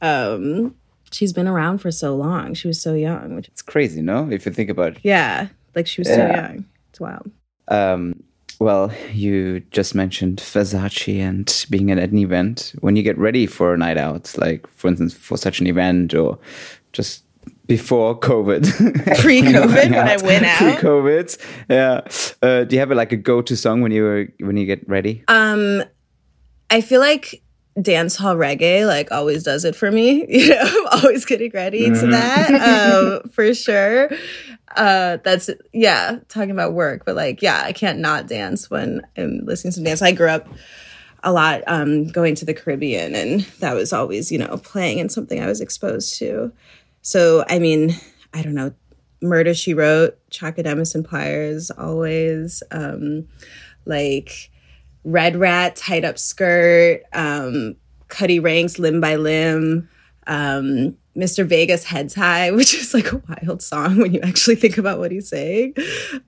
Um 0.00 0.74
she's 1.12 1.34
been 1.34 1.46
around 1.46 1.78
for 1.82 1.90
so 1.90 2.16
long. 2.16 2.54
She 2.54 2.66
was 2.66 2.80
so 2.80 2.94
young, 2.94 3.34
which 3.34 3.48
It's 3.48 3.60
crazy, 3.60 4.00
no? 4.00 4.30
If 4.30 4.46
you 4.46 4.52
think 4.52 4.70
about 4.70 4.92
it. 4.96 5.00
yeah, 5.02 5.48
like 5.74 5.86
she 5.86 6.00
was 6.00 6.08
so 6.08 6.26
young. 6.28 6.64
It's 6.88 6.98
wild. 6.98 7.30
Um, 7.68 8.22
well, 8.58 8.92
you 9.12 9.60
just 9.70 9.94
mentioned 9.94 10.38
Versace 10.38 11.18
and 11.18 11.66
being 11.70 11.90
at 11.90 11.98
an 11.98 12.16
event. 12.16 12.74
When 12.80 12.96
you 12.96 13.02
get 13.02 13.18
ready 13.18 13.46
for 13.46 13.74
a 13.74 13.78
night 13.78 13.98
out, 13.98 14.36
like 14.38 14.66
for 14.68 14.88
instance, 14.88 15.14
for 15.14 15.36
such 15.36 15.60
an 15.60 15.66
event 15.66 16.14
or 16.14 16.38
just 16.92 17.24
before 17.66 18.18
COVID, 18.18 19.20
Pre-COVID, 19.20 19.74
when 19.74 19.94
I 19.94 20.16
went 20.22 20.44
out. 20.44 20.58
pre-COVID, 20.58 21.38
yeah. 21.68 22.00
Uh, 22.42 22.64
do 22.64 22.76
you 22.76 22.80
have 22.80 22.90
a, 22.90 22.94
like 22.94 23.12
a 23.12 23.16
go-to 23.16 23.56
song 23.56 23.82
when 23.82 23.92
you 23.92 24.02
were 24.02 24.28
when 24.40 24.56
you 24.56 24.66
get 24.66 24.88
ready? 24.88 25.24
Um, 25.28 25.82
I 26.70 26.80
feel 26.80 27.00
like 27.00 27.42
dance 27.80 28.16
hall 28.16 28.36
reggae 28.36 28.86
like 28.86 29.12
always 29.12 29.42
does 29.42 29.64
it 29.64 29.76
for 29.76 29.90
me. 29.90 30.24
You 30.36 30.50
know, 30.50 30.62
I'm 30.62 31.02
always 31.02 31.24
getting 31.24 31.50
ready 31.52 31.90
to 31.90 32.06
that 32.08 32.50
um, 33.22 33.28
for 33.30 33.52
sure. 33.54 34.10
Uh, 34.76 35.18
that's 35.24 35.50
yeah, 35.72 36.18
talking 36.28 36.50
about 36.50 36.74
work, 36.74 37.04
but 37.04 37.16
like 37.16 37.42
yeah, 37.42 37.62
I 37.64 37.72
can't 37.72 37.98
not 37.98 38.26
dance 38.26 38.70
when 38.70 39.02
I'm 39.16 39.40
listening 39.44 39.72
to 39.74 39.82
dance. 39.82 40.02
I 40.02 40.12
grew 40.12 40.28
up 40.28 40.46
a 41.24 41.32
lot 41.32 41.62
um, 41.66 42.08
going 42.08 42.34
to 42.36 42.44
the 42.44 42.54
Caribbean, 42.54 43.14
and 43.14 43.40
that 43.60 43.74
was 43.74 43.92
always 43.92 44.30
you 44.30 44.38
know 44.38 44.58
playing 44.58 45.00
and 45.00 45.10
something 45.10 45.42
I 45.42 45.46
was 45.46 45.60
exposed 45.60 46.18
to. 46.18 46.52
So 47.02 47.44
I 47.48 47.58
mean, 47.58 47.94
I 48.34 48.42
don't 48.42 48.54
know. 48.54 48.72
Murder 49.22 49.54
She 49.54 49.72
Wrote, 49.72 50.18
Chakademos 50.30 50.94
and 50.94 51.04
Pliers, 51.04 51.70
always. 51.70 52.62
Um, 52.70 53.26
like 53.86 54.50
Red 55.06 55.36
Rat, 55.36 55.76
Tied 55.76 56.04
Up 56.04 56.18
Skirt, 56.18 57.02
um, 57.12 57.76
Cuddy 58.08 58.40
Ranks, 58.40 58.78
Limb 58.78 59.00
by 59.00 59.14
Limb, 59.14 59.88
um, 60.26 60.96
Mr. 61.16 61.46
Vegas, 61.46 61.84
Heads 61.84 62.14
High, 62.16 62.50
which 62.50 62.74
is 62.74 62.92
like 62.92 63.12
a 63.12 63.22
wild 63.28 63.62
song 63.62 63.98
when 63.98 64.12
you 64.12 64.20
actually 64.20 64.56
think 64.56 64.76
about 64.78 64.98
what 64.98 65.12
he's 65.12 65.28
saying. 65.28 65.74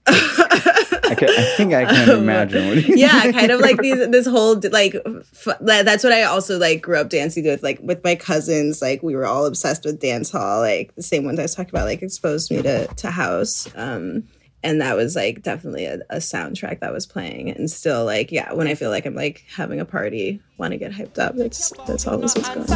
I, 0.06 1.14
can, 1.16 1.28
I 1.28 1.54
think 1.56 1.74
I 1.74 1.86
can 1.86 2.18
imagine. 2.18 2.68
What 2.68 2.96
yeah, 2.96 3.32
kind 3.32 3.50
of 3.50 3.60
like 3.60 3.78
these 3.78 3.96
this 4.10 4.26
whole 4.26 4.60
like 4.70 4.94
f- 4.94 5.58
that's 5.60 6.04
what 6.04 6.12
I 6.12 6.22
also 6.22 6.56
like 6.56 6.80
grew 6.80 6.98
up 6.98 7.08
dancing 7.08 7.44
with 7.44 7.62
like 7.62 7.80
with 7.82 8.04
my 8.04 8.14
cousins 8.14 8.80
like 8.80 9.02
we 9.02 9.16
were 9.16 9.26
all 9.26 9.46
obsessed 9.46 9.84
with 9.84 10.00
dance 10.00 10.30
hall 10.30 10.60
like 10.60 10.94
the 10.94 11.02
same 11.02 11.24
ones 11.24 11.38
I 11.38 11.42
was 11.42 11.54
talking 11.54 11.70
about 11.70 11.86
like 11.86 12.02
exposed 12.02 12.50
me 12.50 12.60
to 12.62 12.86
to 12.86 13.10
house 13.10 13.68
um 13.74 14.24
and 14.62 14.80
that 14.80 14.96
was 14.96 15.14
like 15.14 15.42
definitely 15.42 15.84
a, 15.84 16.00
a 16.10 16.16
soundtrack 16.16 16.80
that 16.80 16.92
was 16.92 17.06
playing 17.06 17.50
and 17.50 17.70
still 17.70 18.04
like 18.04 18.32
yeah 18.32 18.52
when 18.52 18.66
I 18.66 18.74
feel 18.74 18.90
like 18.90 19.06
I'm 19.06 19.14
like 19.14 19.44
having 19.54 19.80
a 19.80 19.84
party 19.84 20.40
want 20.56 20.72
to 20.72 20.78
get 20.78 20.92
hyped 20.92 21.18
up 21.18 21.36
that's 21.36 21.72
that's 21.86 22.06
always 22.06 22.34
what's 22.34 22.48
going 22.48 22.60
on. 22.60 22.68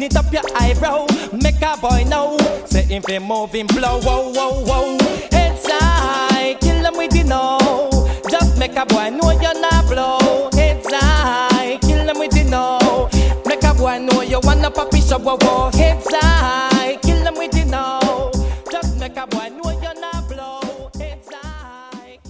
Knit 0.00 0.16
up 0.16 0.32
your 0.32 0.42
eyebrow, 0.56 1.06
make 1.42 1.60
a 1.60 1.76
boy 1.76 2.04
know. 2.08 2.38
Say 2.64 2.86
if 2.88 3.04
he 3.04 3.18
moving 3.18 3.66
blow, 3.66 4.00
whoa, 4.00 4.32
whoa, 4.32 4.64
whoa. 4.64 4.98
Heads 5.30 5.66
high, 5.68 6.56
kill 6.58 6.82
them 6.82 6.96
with 6.96 7.10
the 7.10 7.24
know. 7.24 7.58
Just 8.30 8.58
make 8.58 8.76
a 8.76 8.86
boy 8.86 9.10
know 9.10 9.30
you're 9.32 9.60
not 9.60 9.86
blow. 9.88 10.48
Heads 10.54 10.86
high, 10.90 11.78
kill 11.82 12.06
them 12.06 12.18
with 12.18 12.30
the 12.30 12.44
know. 12.44 13.10
Make 13.44 13.62
a 13.62 13.74
boy 13.74 13.98
know 13.98 14.22
you 14.22 14.40
wanna 14.42 14.70
puppy 14.70 15.02
shop, 15.02 15.20
whoa, 15.20 15.36
whoa. 15.42 15.70
Heads 15.76 16.06
high, 16.08 16.69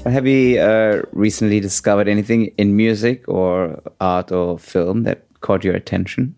Have 0.05 0.27
you 0.27 0.59
uh, 0.59 1.03
recently 1.13 1.61
discovered 1.61 2.09
anything 2.09 2.47
in 2.57 2.75
music 2.75 3.29
or 3.29 3.83
art 4.01 4.33
or 4.33 4.59
film 4.59 5.03
that 5.03 5.27
caught 5.41 5.63
your 5.63 5.75
attention? 5.75 6.35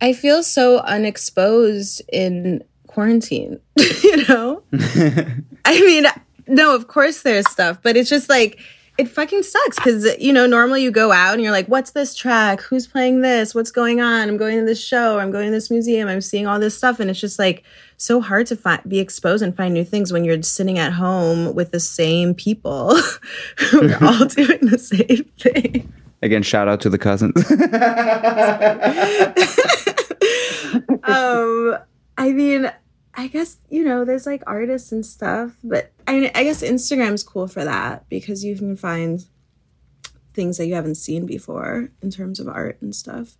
I 0.00 0.12
feel 0.12 0.44
so 0.44 0.78
unexposed 0.78 2.00
in 2.12 2.62
quarantine, 2.86 3.58
you 3.76 4.24
know? 4.28 4.62
I 5.64 5.80
mean, 5.80 6.06
no, 6.46 6.74
of 6.74 6.86
course 6.86 7.22
there's 7.22 7.50
stuff, 7.50 7.80
but 7.82 7.96
it's 7.96 8.08
just 8.08 8.28
like, 8.28 8.60
it 8.98 9.08
fucking 9.08 9.44
sucks 9.44 9.76
because, 9.76 10.18
you 10.18 10.32
know, 10.32 10.46
normally 10.46 10.82
you 10.82 10.90
go 10.90 11.12
out 11.12 11.34
and 11.34 11.42
you're 11.42 11.52
like, 11.52 11.66
what's 11.66 11.92
this 11.92 12.14
track? 12.14 12.60
Who's 12.60 12.86
playing 12.86 13.20
this? 13.20 13.54
What's 13.54 13.70
going 13.70 14.00
on? 14.00 14.28
I'm 14.28 14.36
going 14.36 14.58
to 14.58 14.64
this 14.64 14.84
show. 14.84 15.18
I'm 15.18 15.30
going 15.30 15.46
to 15.46 15.52
this 15.52 15.70
museum. 15.70 16.08
I'm 16.08 16.20
seeing 16.20 16.46
all 16.46 16.58
this 16.58 16.76
stuff. 16.76 16.98
And 16.98 17.08
it's 17.08 17.20
just 17.20 17.38
like 17.38 17.62
so 17.96 18.20
hard 18.20 18.46
to 18.48 18.56
fi- 18.56 18.82
be 18.88 18.98
exposed 18.98 19.42
and 19.42 19.56
find 19.56 19.72
new 19.72 19.84
things 19.84 20.12
when 20.12 20.24
you're 20.24 20.42
sitting 20.42 20.78
at 20.78 20.92
home 20.92 21.54
with 21.54 21.70
the 21.70 21.80
same 21.80 22.34
people 22.34 22.96
who 23.56 23.88
are 23.88 24.04
all 24.04 24.24
doing 24.26 24.66
the 24.66 24.78
same 24.78 25.24
thing. 25.38 25.92
Again, 26.20 26.42
shout 26.42 26.66
out 26.66 26.80
to 26.80 26.90
the 26.90 26.98
cousins. 26.98 27.48
um 31.04 31.78
i 32.16 32.32
mean 32.32 32.70
i 33.14 33.26
guess 33.26 33.58
you 33.70 33.82
know 33.82 34.04
there's 34.04 34.26
like 34.26 34.42
artists 34.46 34.92
and 34.92 35.04
stuff 35.04 35.56
but 35.64 35.90
i 36.08 36.12
mean 36.12 36.30
i 36.34 36.42
guess 36.42 36.62
instagram's 36.62 37.22
cool 37.22 37.46
for 37.46 37.64
that 37.64 38.08
because 38.08 38.44
you 38.44 38.56
can 38.56 38.76
find 38.76 39.26
things 40.34 40.56
that 40.56 40.66
you 40.66 40.74
haven't 40.74 40.96
seen 40.96 41.26
before 41.26 41.90
in 42.02 42.10
terms 42.10 42.40
of 42.40 42.48
art 42.48 42.80
and 42.80 42.94
stuff 42.94 43.36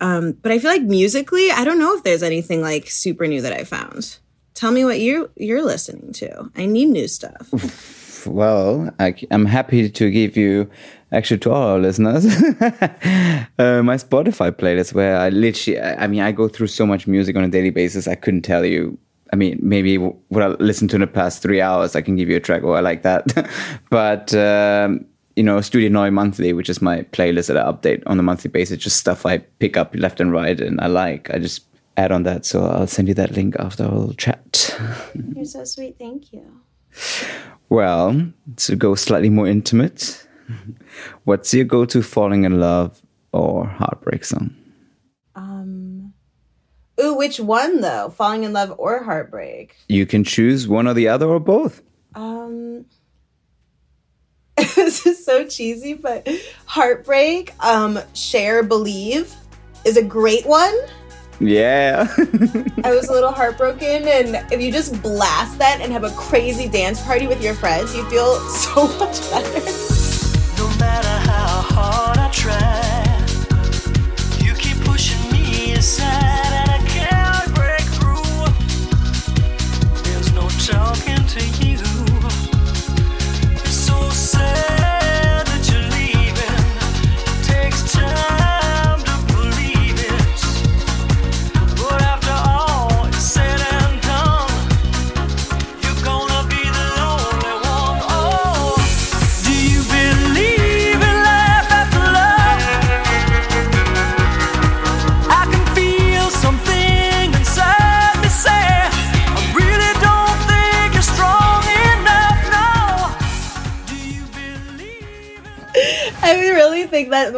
um 0.00 0.32
but 0.42 0.52
i 0.52 0.58
feel 0.58 0.70
like 0.70 0.82
musically 0.82 1.50
i 1.50 1.64
don't 1.64 1.78
know 1.78 1.96
if 1.96 2.02
there's 2.02 2.22
anything 2.22 2.60
like 2.60 2.88
super 2.88 3.26
new 3.26 3.40
that 3.40 3.52
i 3.52 3.64
found 3.64 4.18
Tell 4.54 4.70
me 4.70 4.84
what 4.84 5.00
you 5.00 5.30
you're 5.36 5.64
listening 5.64 6.12
to. 6.14 6.50
I 6.56 6.66
need 6.66 6.88
new 6.88 7.08
stuff. 7.08 8.00
Well, 8.26 8.88
I, 8.98 9.14
am 9.30 9.44
happy 9.44 9.90
to 9.90 10.10
give 10.10 10.34
you, 10.34 10.70
actually, 11.12 11.40
to 11.40 11.52
all 11.52 11.72
our 11.72 11.78
listeners, 11.78 12.24
uh, 12.60 13.82
my 13.82 13.96
Spotify 13.96 14.50
playlist 14.50 14.94
where 14.94 15.18
I 15.18 15.28
literally, 15.28 15.78
I 15.78 16.04
I 16.04 16.06
mean, 16.06 16.22
I 16.22 16.32
go 16.32 16.48
through 16.48 16.68
so 16.68 16.86
much 16.86 17.06
music 17.06 17.36
on 17.36 17.44
a 17.44 17.48
daily 17.48 17.68
basis. 17.68 18.08
I 18.08 18.14
couldn't 18.14 18.40
tell 18.40 18.64
you. 18.64 18.96
I 19.34 19.36
mean, 19.36 19.58
maybe 19.60 19.96
what 19.96 20.44
I 20.44 20.46
listened 20.62 20.90
to 20.90 20.96
in 20.96 21.00
the 21.00 21.08
past 21.08 21.42
three 21.42 21.60
hours, 21.60 21.96
I 21.96 22.02
can 22.02 22.14
give 22.14 22.28
you 22.28 22.36
a 22.36 22.40
track. 22.40 22.62
Oh, 22.62 22.74
I 22.74 22.78
like 22.78 23.02
that. 23.02 23.50
but, 23.90 24.32
um, 24.32 25.04
you 25.34 25.42
know, 25.42 25.60
Studio 25.60 25.88
Noi 25.88 26.10
Monthly, 26.10 26.52
which 26.52 26.70
is 26.70 26.80
my 26.80 27.02
playlist 27.10 27.48
that 27.48 27.56
I 27.56 27.64
update 27.64 28.04
on 28.06 28.20
a 28.20 28.22
monthly 28.22 28.48
basis, 28.48 28.78
just 28.78 28.96
stuff 28.96 29.26
I 29.26 29.38
pick 29.38 29.76
up 29.76 29.92
left 29.96 30.20
and 30.20 30.30
right 30.30 30.60
and 30.60 30.80
I 30.80 30.86
like. 30.86 31.34
I 31.34 31.40
just 31.40 31.64
add 31.96 32.12
on 32.12 32.22
that. 32.22 32.46
So 32.46 32.64
I'll 32.64 32.86
send 32.86 33.08
you 33.08 33.14
that 33.14 33.32
link 33.32 33.56
after 33.58 33.86
our 33.86 34.12
chat. 34.12 34.78
You're 35.34 35.44
so 35.44 35.64
sweet. 35.64 35.96
Thank 35.98 36.32
you. 36.32 36.46
Well, 37.68 38.30
to 38.54 38.76
go 38.76 38.94
slightly 38.94 39.30
more 39.30 39.48
intimate, 39.48 40.28
what's 41.24 41.52
your 41.52 41.64
go 41.64 41.86
to 41.86 42.02
falling 42.02 42.44
in 42.44 42.60
love 42.60 43.02
or 43.32 43.66
heartbreak 43.66 44.24
song? 44.24 44.54
Ooh, 47.00 47.14
which 47.14 47.40
one 47.40 47.80
though? 47.80 48.10
Falling 48.10 48.44
in 48.44 48.52
love 48.52 48.74
or 48.78 49.02
heartbreak? 49.02 49.76
You 49.88 50.06
can 50.06 50.24
choose 50.24 50.68
one 50.68 50.86
or 50.86 50.94
the 50.94 51.08
other 51.08 51.26
or 51.26 51.40
both. 51.40 51.82
Um 52.14 52.86
this 54.56 55.04
is 55.06 55.24
so 55.24 55.44
cheesy, 55.46 55.94
but 55.94 56.28
heartbreak, 56.66 57.52
um, 57.60 57.98
share 58.14 58.62
believe 58.62 59.34
is 59.84 59.96
a 59.96 60.02
great 60.02 60.46
one. 60.46 60.74
Yeah. 61.40 62.06
I 62.84 62.94
was 62.94 63.08
a 63.08 63.12
little 63.12 63.32
heartbroken, 63.32 64.06
and 64.06 64.52
if 64.52 64.60
you 64.60 64.70
just 64.70 65.00
blast 65.02 65.58
that 65.58 65.80
and 65.80 65.92
have 65.92 66.04
a 66.04 66.10
crazy 66.10 66.68
dance 66.68 67.02
party 67.02 67.26
with 67.26 67.42
your 67.42 67.54
friends, 67.54 67.94
you 67.96 68.04
feel 68.08 68.38
so 68.50 68.86
much 68.98 69.20
better. 69.30 69.83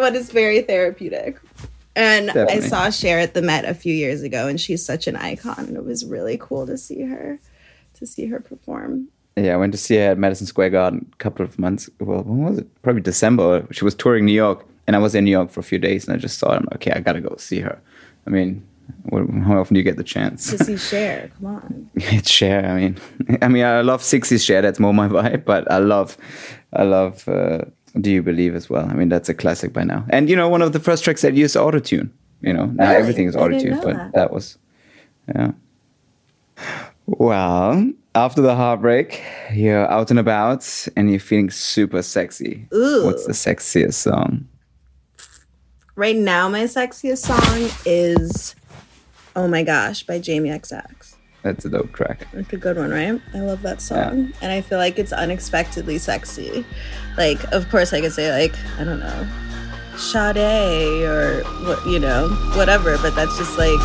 One 0.06 0.16
is 0.16 0.30
very 0.30 0.62
therapeutic. 0.62 1.38
And 1.94 2.30
I 2.30 2.60
saw 2.60 2.90
Cher 2.90 3.18
at 3.18 3.32
the 3.32 3.40
Met 3.40 3.64
a 3.64 3.74
few 3.74 3.94
years 3.94 4.22
ago, 4.22 4.46
and 4.48 4.60
she's 4.60 4.84
such 4.84 5.06
an 5.06 5.16
icon, 5.16 5.60
and 5.60 5.76
it 5.76 5.84
was 5.84 6.04
really 6.04 6.36
cool 6.38 6.66
to 6.66 6.76
see 6.76 7.02
her, 7.02 7.38
to 7.94 8.06
see 8.06 8.26
her 8.26 8.38
perform. 8.38 9.08
yeah, 9.36 9.54
I 9.54 9.56
went 9.56 9.72
to 9.72 9.78
see 9.78 9.96
her 9.96 10.10
at 10.10 10.18
Madison 10.18 10.46
Square 10.46 10.70
Garden 10.70 11.10
a 11.10 11.16
couple 11.16 11.44
of 11.44 11.58
months. 11.58 11.88
Well, 11.98 12.22
when 12.22 12.44
was 12.44 12.58
it? 12.58 12.82
Probably 12.82 13.00
December. 13.00 13.66
She 13.72 13.84
was 13.84 13.94
touring 13.94 14.26
New 14.26 14.34
York, 14.34 14.66
and 14.86 14.94
I 14.94 14.98
was 14.98 15.14
in 15.14 15.24
New 15.24 15.30
York 15.30 15.50
for 15.50 15.60
a 15.60 15.62
few 15.62 15.78
days, 15.78 16.06
and 16.06 16.14
I 16.14 16.18
just 16.18 16.38
saw 16.38 16.50
her. 16.50 16.56
I'm 16.58 16.64
like, 16.64 16.76
okay, 16.76 16.92
I 16.92 17.00
gotta 17.00 17.22
go 17.22 17.34
see 17.38 17.60
her. 17.60 17.80
I 18.26 18.30
mean, 18.30 18.62
how 19.10 19.60
often 19.60 19.74
do 19.74 19.80
you 19.80 19.84
get 19.84 19.96
the 19.96 20.04
chance? 20.04 20.50
To 20.50 20.62
see 20.62 20.76
Cher, 20.76 21.30
come 21.38 21.46
on. 21.46 21.90
it's 21.94 22.30
Cher. 22.30 22.66
I 22.66 22.74
mean, 22.78 22.98
I 23.42 23.48
mean, 23.48 23.64
I 23.64 23.80
love 23.80 24.02
60s 24.02 24.44
Cher. 24.44 24.60
That's 24.60 24.78
more 24.78 24.92
my 24.92 25.08
vibe. 25.16 25.46
But 25.46 25.70
I 25.72 25.78
love, 25.78 26.18
I 26.74 26.82
love. 26.82 27.26
Uh, 27.26 27.64
Do 28.00 28.10
you 28.10 28.22
believe 28.22 28.54
as 28.54 28.68
well? 28.68 28.86
I 28.88 28.94
mean, 28.94 29.08
that's 29.08 29.28
a 29.28 29.34
classic 29.34 29.72
by 29.72 29.84
now. 29.84 30.04
And 30.10 30.28
you 30.28 30.36
know, 30.36 30.48
one 30.48 30.62
of 30.62 30.72
the 30.72 30.80
first 30.80 31.02
tracks 31.04 31.22
that 31.22 31.34
used 31.34 31.56
auto 31.56 31.78
tune. 31.78 32.12
You 32.42 32.52
know, 32.52 32.66
now 32.66 32.90
Really? 32.90 32.96
everything 33.02 33.26
is 33.28 33.34
auto 33.36 33.58
tune, 33.58 33.80
but 33.82 33.94
that. 33.96 34.12
that 34.12 34.32
was, 34.32 34.58
yeah. 35.34 35.52
Well, 37.06 37.92
after 38.14 38.42
the 38.42 38.54
heartbreak, 38.54 39.22
you're 39.52 39.90
out 39.90 40.10
and 40.10 40.18
about 40.18 40.88
and 40.96 41.10
you're 41.10 41.20
feeling 41.20 41.50
super 41.50 42.02
sexy. 42.02 42.68
Ooh. 42.74 43.04
What's 43.06 43.26
the 43.26 43.32
sexiest 43.32 43.94
song? 43.94 44.48
Right 45.94 46.16
now, 46.16 46.48
my 46.48 46.64
sexiest 46.64 47.24
song 47.24 47.70
is 47.86 48.54
"Oh 49.34 49.48
My 49.48 49.62
Gosh" 49.62 50.02
by 50.02 50.18
Jamie 50.18 50.50
XX. 50.50 51.14
That's 51.46 51.64
a 51.64 51.68
dope 51.68 51.92
track. 51.92 52.26
It's 52.32 52.52
a 52.52 52.56
good 52.56 52.76
one, 52.76 52.90
right? 52.90 53.20
I 53.32 53.38
love 53.38 53.62
that 53.62 53.80
song, 53.80 54.32
and 54.42 54.50
I 54.50 54.60
feel 54.60 54.78
like 54.78 54.98
it's 54.98 55.12
unexpectedly 55.12 55.96
sexy. 55.96 56.66
Like, 57.16 57.40
of 57.52 57.70
course, 57.70 57.92
I 57.92 58.00
could 58.00 58.12
say 58.12 58.32
like 58.32 58.58
I 58.80 58.82
don't 58.82 58.98
know, 58.98 59.28
Sade 59.96 61.04
or 61.04 61.44
what 61.64 61.86
you 61.86 62.00
know, 62.00 62.30
whatever, 62.56 62.98
but 62.98 63.14
that's 63.14 63.38
just 63.38 63.56
like 63.58 63.78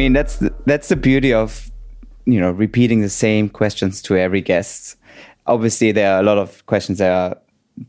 mean 0.00 0.12
that's 0.12 0.36
the, 0.36 0.50
that's 0.66 0.88
the 0.88 0.96
beauty 0.96 1.32
of 1.32 1.70
you 2.24 2.40
know 2.40 2.50
repeating 2.50 3.00
the 3.00 3.10
same 3.10 3.48
questions 3.48 4.02
to 4.02 4.16
every 4.16 4.40
guest. 4.40 4.96
Obviously, 5.46 5.92
there 5.92 6.14
are 6.14 6.20
a 6.20 6.22
lot 6.22 6.38
of 6.38 6.64
questions 6.66 6.98
that 6.98 7.10
are 7.10 7.36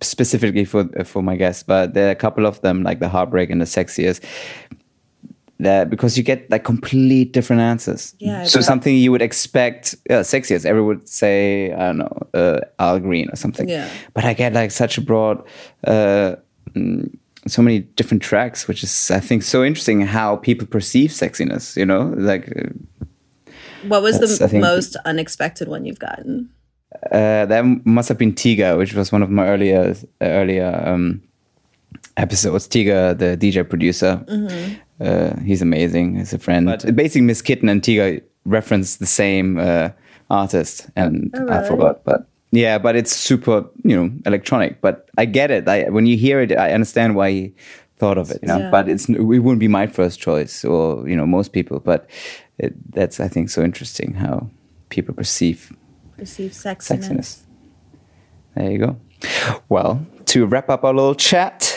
specifically 0.02 0.66
for 0.66 0.84
for 1.06 1.22
my 1.24 1.36
guests, 1.36 1.64
but 1.64 1.94
there 1.94 2.08
are 2.08 2.12
a 2.12 2.22
couple 2.26 2.46
of 2.46 2.62
them 2.62 2.84
like 2.84 3.00
the 3.00 3.10
heartbreak 3.10 3.50
and 3.50 3.62
the 3.62 3.66
sexiest. 3.66 4.24
That 5.60 5.90
because 5.92 6.18
you 6.18 6.24
get 6.24 6.50
like 6.50 6.64
complete 6.64 7.34
different 7.34 7.62
answers. 7.62 8.16
Yeah, 8.18 8.46
So 8.46 8.62
something 8.62 8.96
you 8.98 9.12
would 9.12 9.22
expect, 9.22 9.94
uh, 10.10 10.24
sexiest, 10.24 10.66
everyone 10.66 10.98
would 10.98 11.08
say, 11.08 11.72
I 11.72 11.86
don't 11.86 12.00
know, 12.00 12.28
uh, 12.34 12.60
Al 12.80 13.00
Green 13.00 13.30
or 13.30 13.36
something. 13.36 13.70
Yeah. 13.70 13.88
But 14.16 14.26
I 14.26 14.34
get 14.34 14.54
like 14.54 14.72
such 14.72 14.98
a 14.98 15.02
broad, 15.02 15.38
uh, 15.86 16.38
mm, 16.74 17.14
so 17.48 17.62
many 17.62 17.80
different 17.80 18.22
tracks, 18.24 18.68
which 18.68 18.84
is 18.84 19.12
I 19.12 19.20
think 19.20 19.44
so 19.44 19.64
interesting 19.64 20.02
how 20.02 20.36
people 20.38 20.68
perceive 20.68 21.10
sexiness. 21.12 21.76
You 21.76 21.86
know, 21.86 22.14
like 22.18 22.52
uh, 22.56 22.70
What 23.88 24.04
was 24.04 24.20
the 24.20 24.48
think- 24.48 24.62
most 24.62 24.96
unexpected 25.06 25.68
one 25.68 25.86
you've 25.86 26.00
gotten? 26.00 26.50
uh, 27.12 27.46
that 27.46 27.64
must 27.86 28.10
have 28.10 28.18
been 28.18 28.34
Tiga, 28.34 28.78
which 28.78 28.94
was 28.94 29.12
one 29.12 29.24
of 29.24 29.30
my 29.30 29.48
earlier 29.48 29.96
earlier 30.20 30.84
um, 30.86 31.22
episodes. 32.18 32.68
Tiga, 32.68 33.18
the 33.18 33.38
DJ 33.38 33.68
producer, 33.68 34.24
uh, 35.00 35.40
he's 35.42 35.62
amazing. 35.62 36.18
He's 36.18 36.34
a 36.34 36.38
friend. 36.40 36.66
But 36.66 36.96
basically, 36.96 37.22
Miss 37.22 37.42
Kitten 37.42 37.70
and 37.70 37.82
Tiga 37.82 38.22
reference 38.46 38.98
the 38.98 39.06
same 39.06 39.58
uh, 39.58 39.90
artist, 40.30 40.90
and 40.96 41.34
I 41.50 41.66
forgot. 41.68 42.04
But 42.04 42.28
yeah, 42.52 42.78
but 42.78 42.96
it's 42.96 43.16
super, 43.16 43.66
you 43.84 43.96
know, 43.96 44.12
electronic. 44.26 44.82
But 44.82 45.10
I 45.18 45.26
get 45.26 45.52
it. 45.52 45.68
I 45.68 45.90
when 45.90 46.06
you 46.06 46.18
hear 46.18 46.40
it, 46.42 46.52
I 46.58 46.74
understand 46.74 47.16
why 47.16 47.32
he 47.32 47.54
thought 47.98 48.18
of 48.18 48.32
it. 48.32 48.40
You 48.42 48.48
know, 48.48 48.58
Yeah. 48.60 48.72
but 48.72 48.90
it's 48.90 49.08
it 49.10 49.20
wouldn't 49.22 49.60
be 49.60 49.68
my 49.68 49.88
first 49.88 50.20
choice, 50.20 50.66
or 50.66 51.08
you 51.08 51.16
know, 51.16 51.26
most 51.26 51.54
people. 51.54 51.80
But 51.80 52.10
it, 52.58 52.74
that's 52.94 53.20
I 53.20 53.28
think 53.28 53.50
so 53.50 53.64
interesting 53.64 54.14
how 54.14 54.50
people 54.90 55.14
perceive 55.16 55.72
perceive 56.18 56.52
sexiness. 56.52 57.10
sexiness. 57.10 57.40
There 58.56 58.72
you 58.72 58.78
go. 58.80 58.96
Well, 59.70 60.06
to 60.26 60.46
wrap 60.46 60.70
up 60.70 60.84
our 60.84 60.94
little 60.94 61.16
chat, 61.16 61.74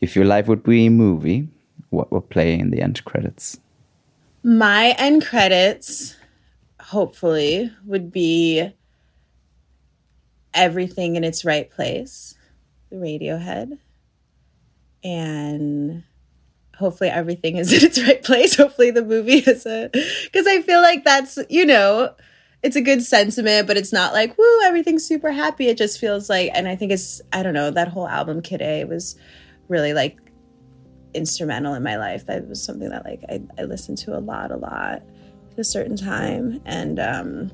if 0.00 0.16
your 0.16 0.24
life 0.24 0.46
would 0.48 0.62
be 0.62 0.86
a 0.86 0.90
movie, 0.90 1.48
what 1.90 2.10
will 2.10 2.22
play 2.22 2.58
in 2.58 2.70
the 2.70 2.80
end 2.80 3.04
credits? 3.04 3.58
My 4.42 4.94
end 4.96 5.26
credits, 5.26 6.16
hopefully, 6.80 7.70
would 7.84 8.10
be 8.10 8.72
everything 10.54 11.16
in 11.16 11.24
its 11.24 11.44
right 11.44 11.70
place, 11.70 12.34
the 12.90 12.96
Radiohead, 12.96 13.78
and 15.04 16.04
hopefully 16.76 17.10
everything 17.10 17.56
is 17.56 17.72
in 17.82 17.88
its 17.88 18.02
right 18.02 18.22
place. 18.22 18.56
Hopefully 18.56 18.90
the 18.90 19.04
movie 19.04 19.38
is 19.46 19.66
a 19.66 19.90
because 20.24 20.46
I 20.46 20.62
feel 20.62 20.80
like 20.80 21.04
that's 21.04 21.38
you 21.48 21.66
know 21.66 22.14
it's 22.62 22.76
a 22.76 22.82
good 22.82 23.02
sentiment, 23.02 23.66
but 23.66 23.76
it's 23.76 23.92
not 23.92 24.12
like 24.12 24.36
woo 24.36 24.60
everything's 24.64 25.06
super 25.06 25.30
happy. 25.30 25.68
It 25.68 25.78
just 25.78 25.98
feels 25.98 26.28
like, 26.28 26.50
and 26.54 26.68
I 26.68 26.76
think 26.76 26.92
it's 26.92 27.20
I 27.32 27.42
don't 27.42 27.54
know 27.54 27.70
that 27.70 27.88
whole 27.88 28.08
album 28.08 28.42
Kid 28.42 28.62
A 28.62 28.84
was 28.84 29.16
really 29.68 29.92
like 29.92 30.18
instrumental 31.14 31.74
in 31.74 31.82
my 31.82 31.96
life. 31.96 32.26
That 32.26 32.48
was 32.48 32.62
something 32.62 32.90
that 32.90 33.04
like 33.04 33.22
I, 33.28 33.42
I 33.58 33.64
listened 33.64 33.98
to 33.98 34.16
a 34.16 34.20
lot, 34.20 34.50
a 34.50 34.56
lot 34.56 35.02
at 35.52 35.58
a 35.58 35.64
certain 35.64 35.96
time, 35.96 36.60
and 36.64 36.98
um, 36.98 37.52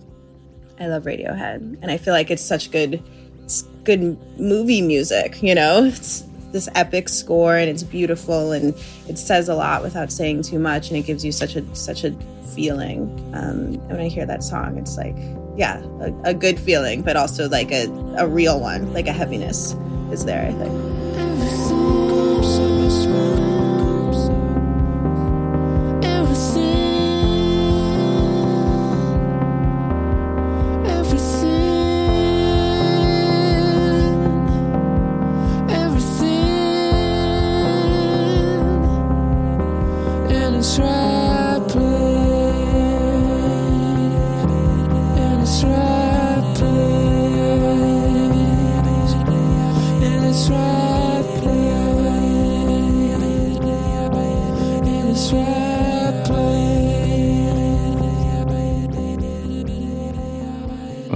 I 0.78 0.86
love 0.88 1.04
Radiohead, 1.04 1.78
and 1.80 1.90
I 1.90 1.96
feel 1.96 2.12
like 2.12 2.30
it's 2.30 2.44
such 2.44 2.70
good, 2.70 3.02
it's 3.44 3.62
good 3.84 4.18
movie 4.38 4.82
music. 4.82 5.42
You 5.42 5.54
know, 5.54 5.84
it's 5.84 6.24
this 6.52 6.68
epic 6.74 7.08
score, 7.08 7.56
and 7.56 7.68
it's 7.68 7.82
beautiful, 7.82 8.52
and 8.52 8.74
it 9.08 9.18
says 9.18 9.48
a 9.48 9.54
lot 9.54 9.82
without 9.82 10.12
saying 10.12 10.42
too 10.42 10.58
much, 10.58 10.88
and 10.88 10.96
it 10.96 11.06
gives 11.06 11.24
you 11.24 11.32
such 11.32 11.56
a 11.56 11.74
such 11.74 12.04
a 12.04 12.12
feeling. 12.54 13.08
Um, 13.34 13.74
and 13.74 13.88
when 13.88 14.00
I 14.00 14.08
hear 14.08 14.26
that 14.26 14.42
song, 14.42 14.78
it's 14.78 14.96
like 14.96 15.16
yeah, 15.56 15.82
a, 16.00 16.30
a 16.30 16.34
good 16.34 16.58
feeling, 16.58 17.02
but 17.02 17.16
also 17.16 17.48
like 17.48 17.72
a, 17.72 17.86
a 18.18 18.26
real 18.26 18.60
one, 18.60 18.92
like 18.92 19.06
a 19.06 19.12
heaviness 19.12 19.74
is 20.10 20.24
there. 20.24 20.46
I 20.46 20.52
think. 20.52 21.05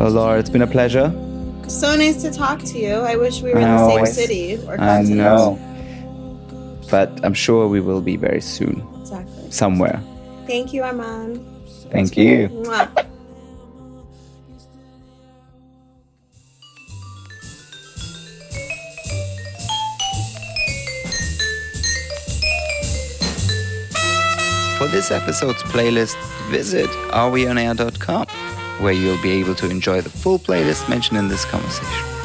Well, 0.01 0.13
Laura, 0.13 0.39
it's 0.39 0.49
been 0.49 0.63
a 0.63 0.67
pleasure. 0.67 1.13
So 1.69 1.95
nice 1.95 2.23
to 2.23 2.31
talk 2.31 2.61
to 2.61 2.79
you. 2.79 2.95
I 2.95 3.17
wish 3.17 3.43
we 3.43 3.53
were 3.53 3.59
in 3.61 3.65
I 3.69 3.73
the 3.77 3.79
same 3.87 3.97
always- 3.99 4.15
city 4.15 4.59
or 4.67 4.81
I 4.81 5.03
know. 5.03 5.59
But 6.91 7.21
I'm 7.23 7.35
sure 7.35 7.69
we 7.69 7.81
will 7.81 8.01
be 8.01 8.17
very 8.17 8.41
soon. 8.41 8.83
Exactly. 9.03 9.51
Somewhere. 9.51 10.01
Thank 10.47 10.73
you, 10.73 10.83
Armand. 10.85 11.45
Thank 11.93 12.17
you. 12.17 12.49
Mwah. 12.49 12.89
For 24.79 24.87
this 24.89 25.11
episode's 25.11 25.63
playlist, 25.65 26.17
visit 26.51 26.89
areweonair.com, 27.13 28.27
where 28.81 28.93
you'll 28.93 29.21
be 29.23 29.33
able 29.33 29.55
to 29.57 29.71
enjoy 29.71 30.01
the 30.01 30.11
full 30.11 30.38
playlist 30.38 30.88
mentioned 30.88 31.19
in 31.19 31.29
this 31.29 31.45
conversation. 31.45 32.20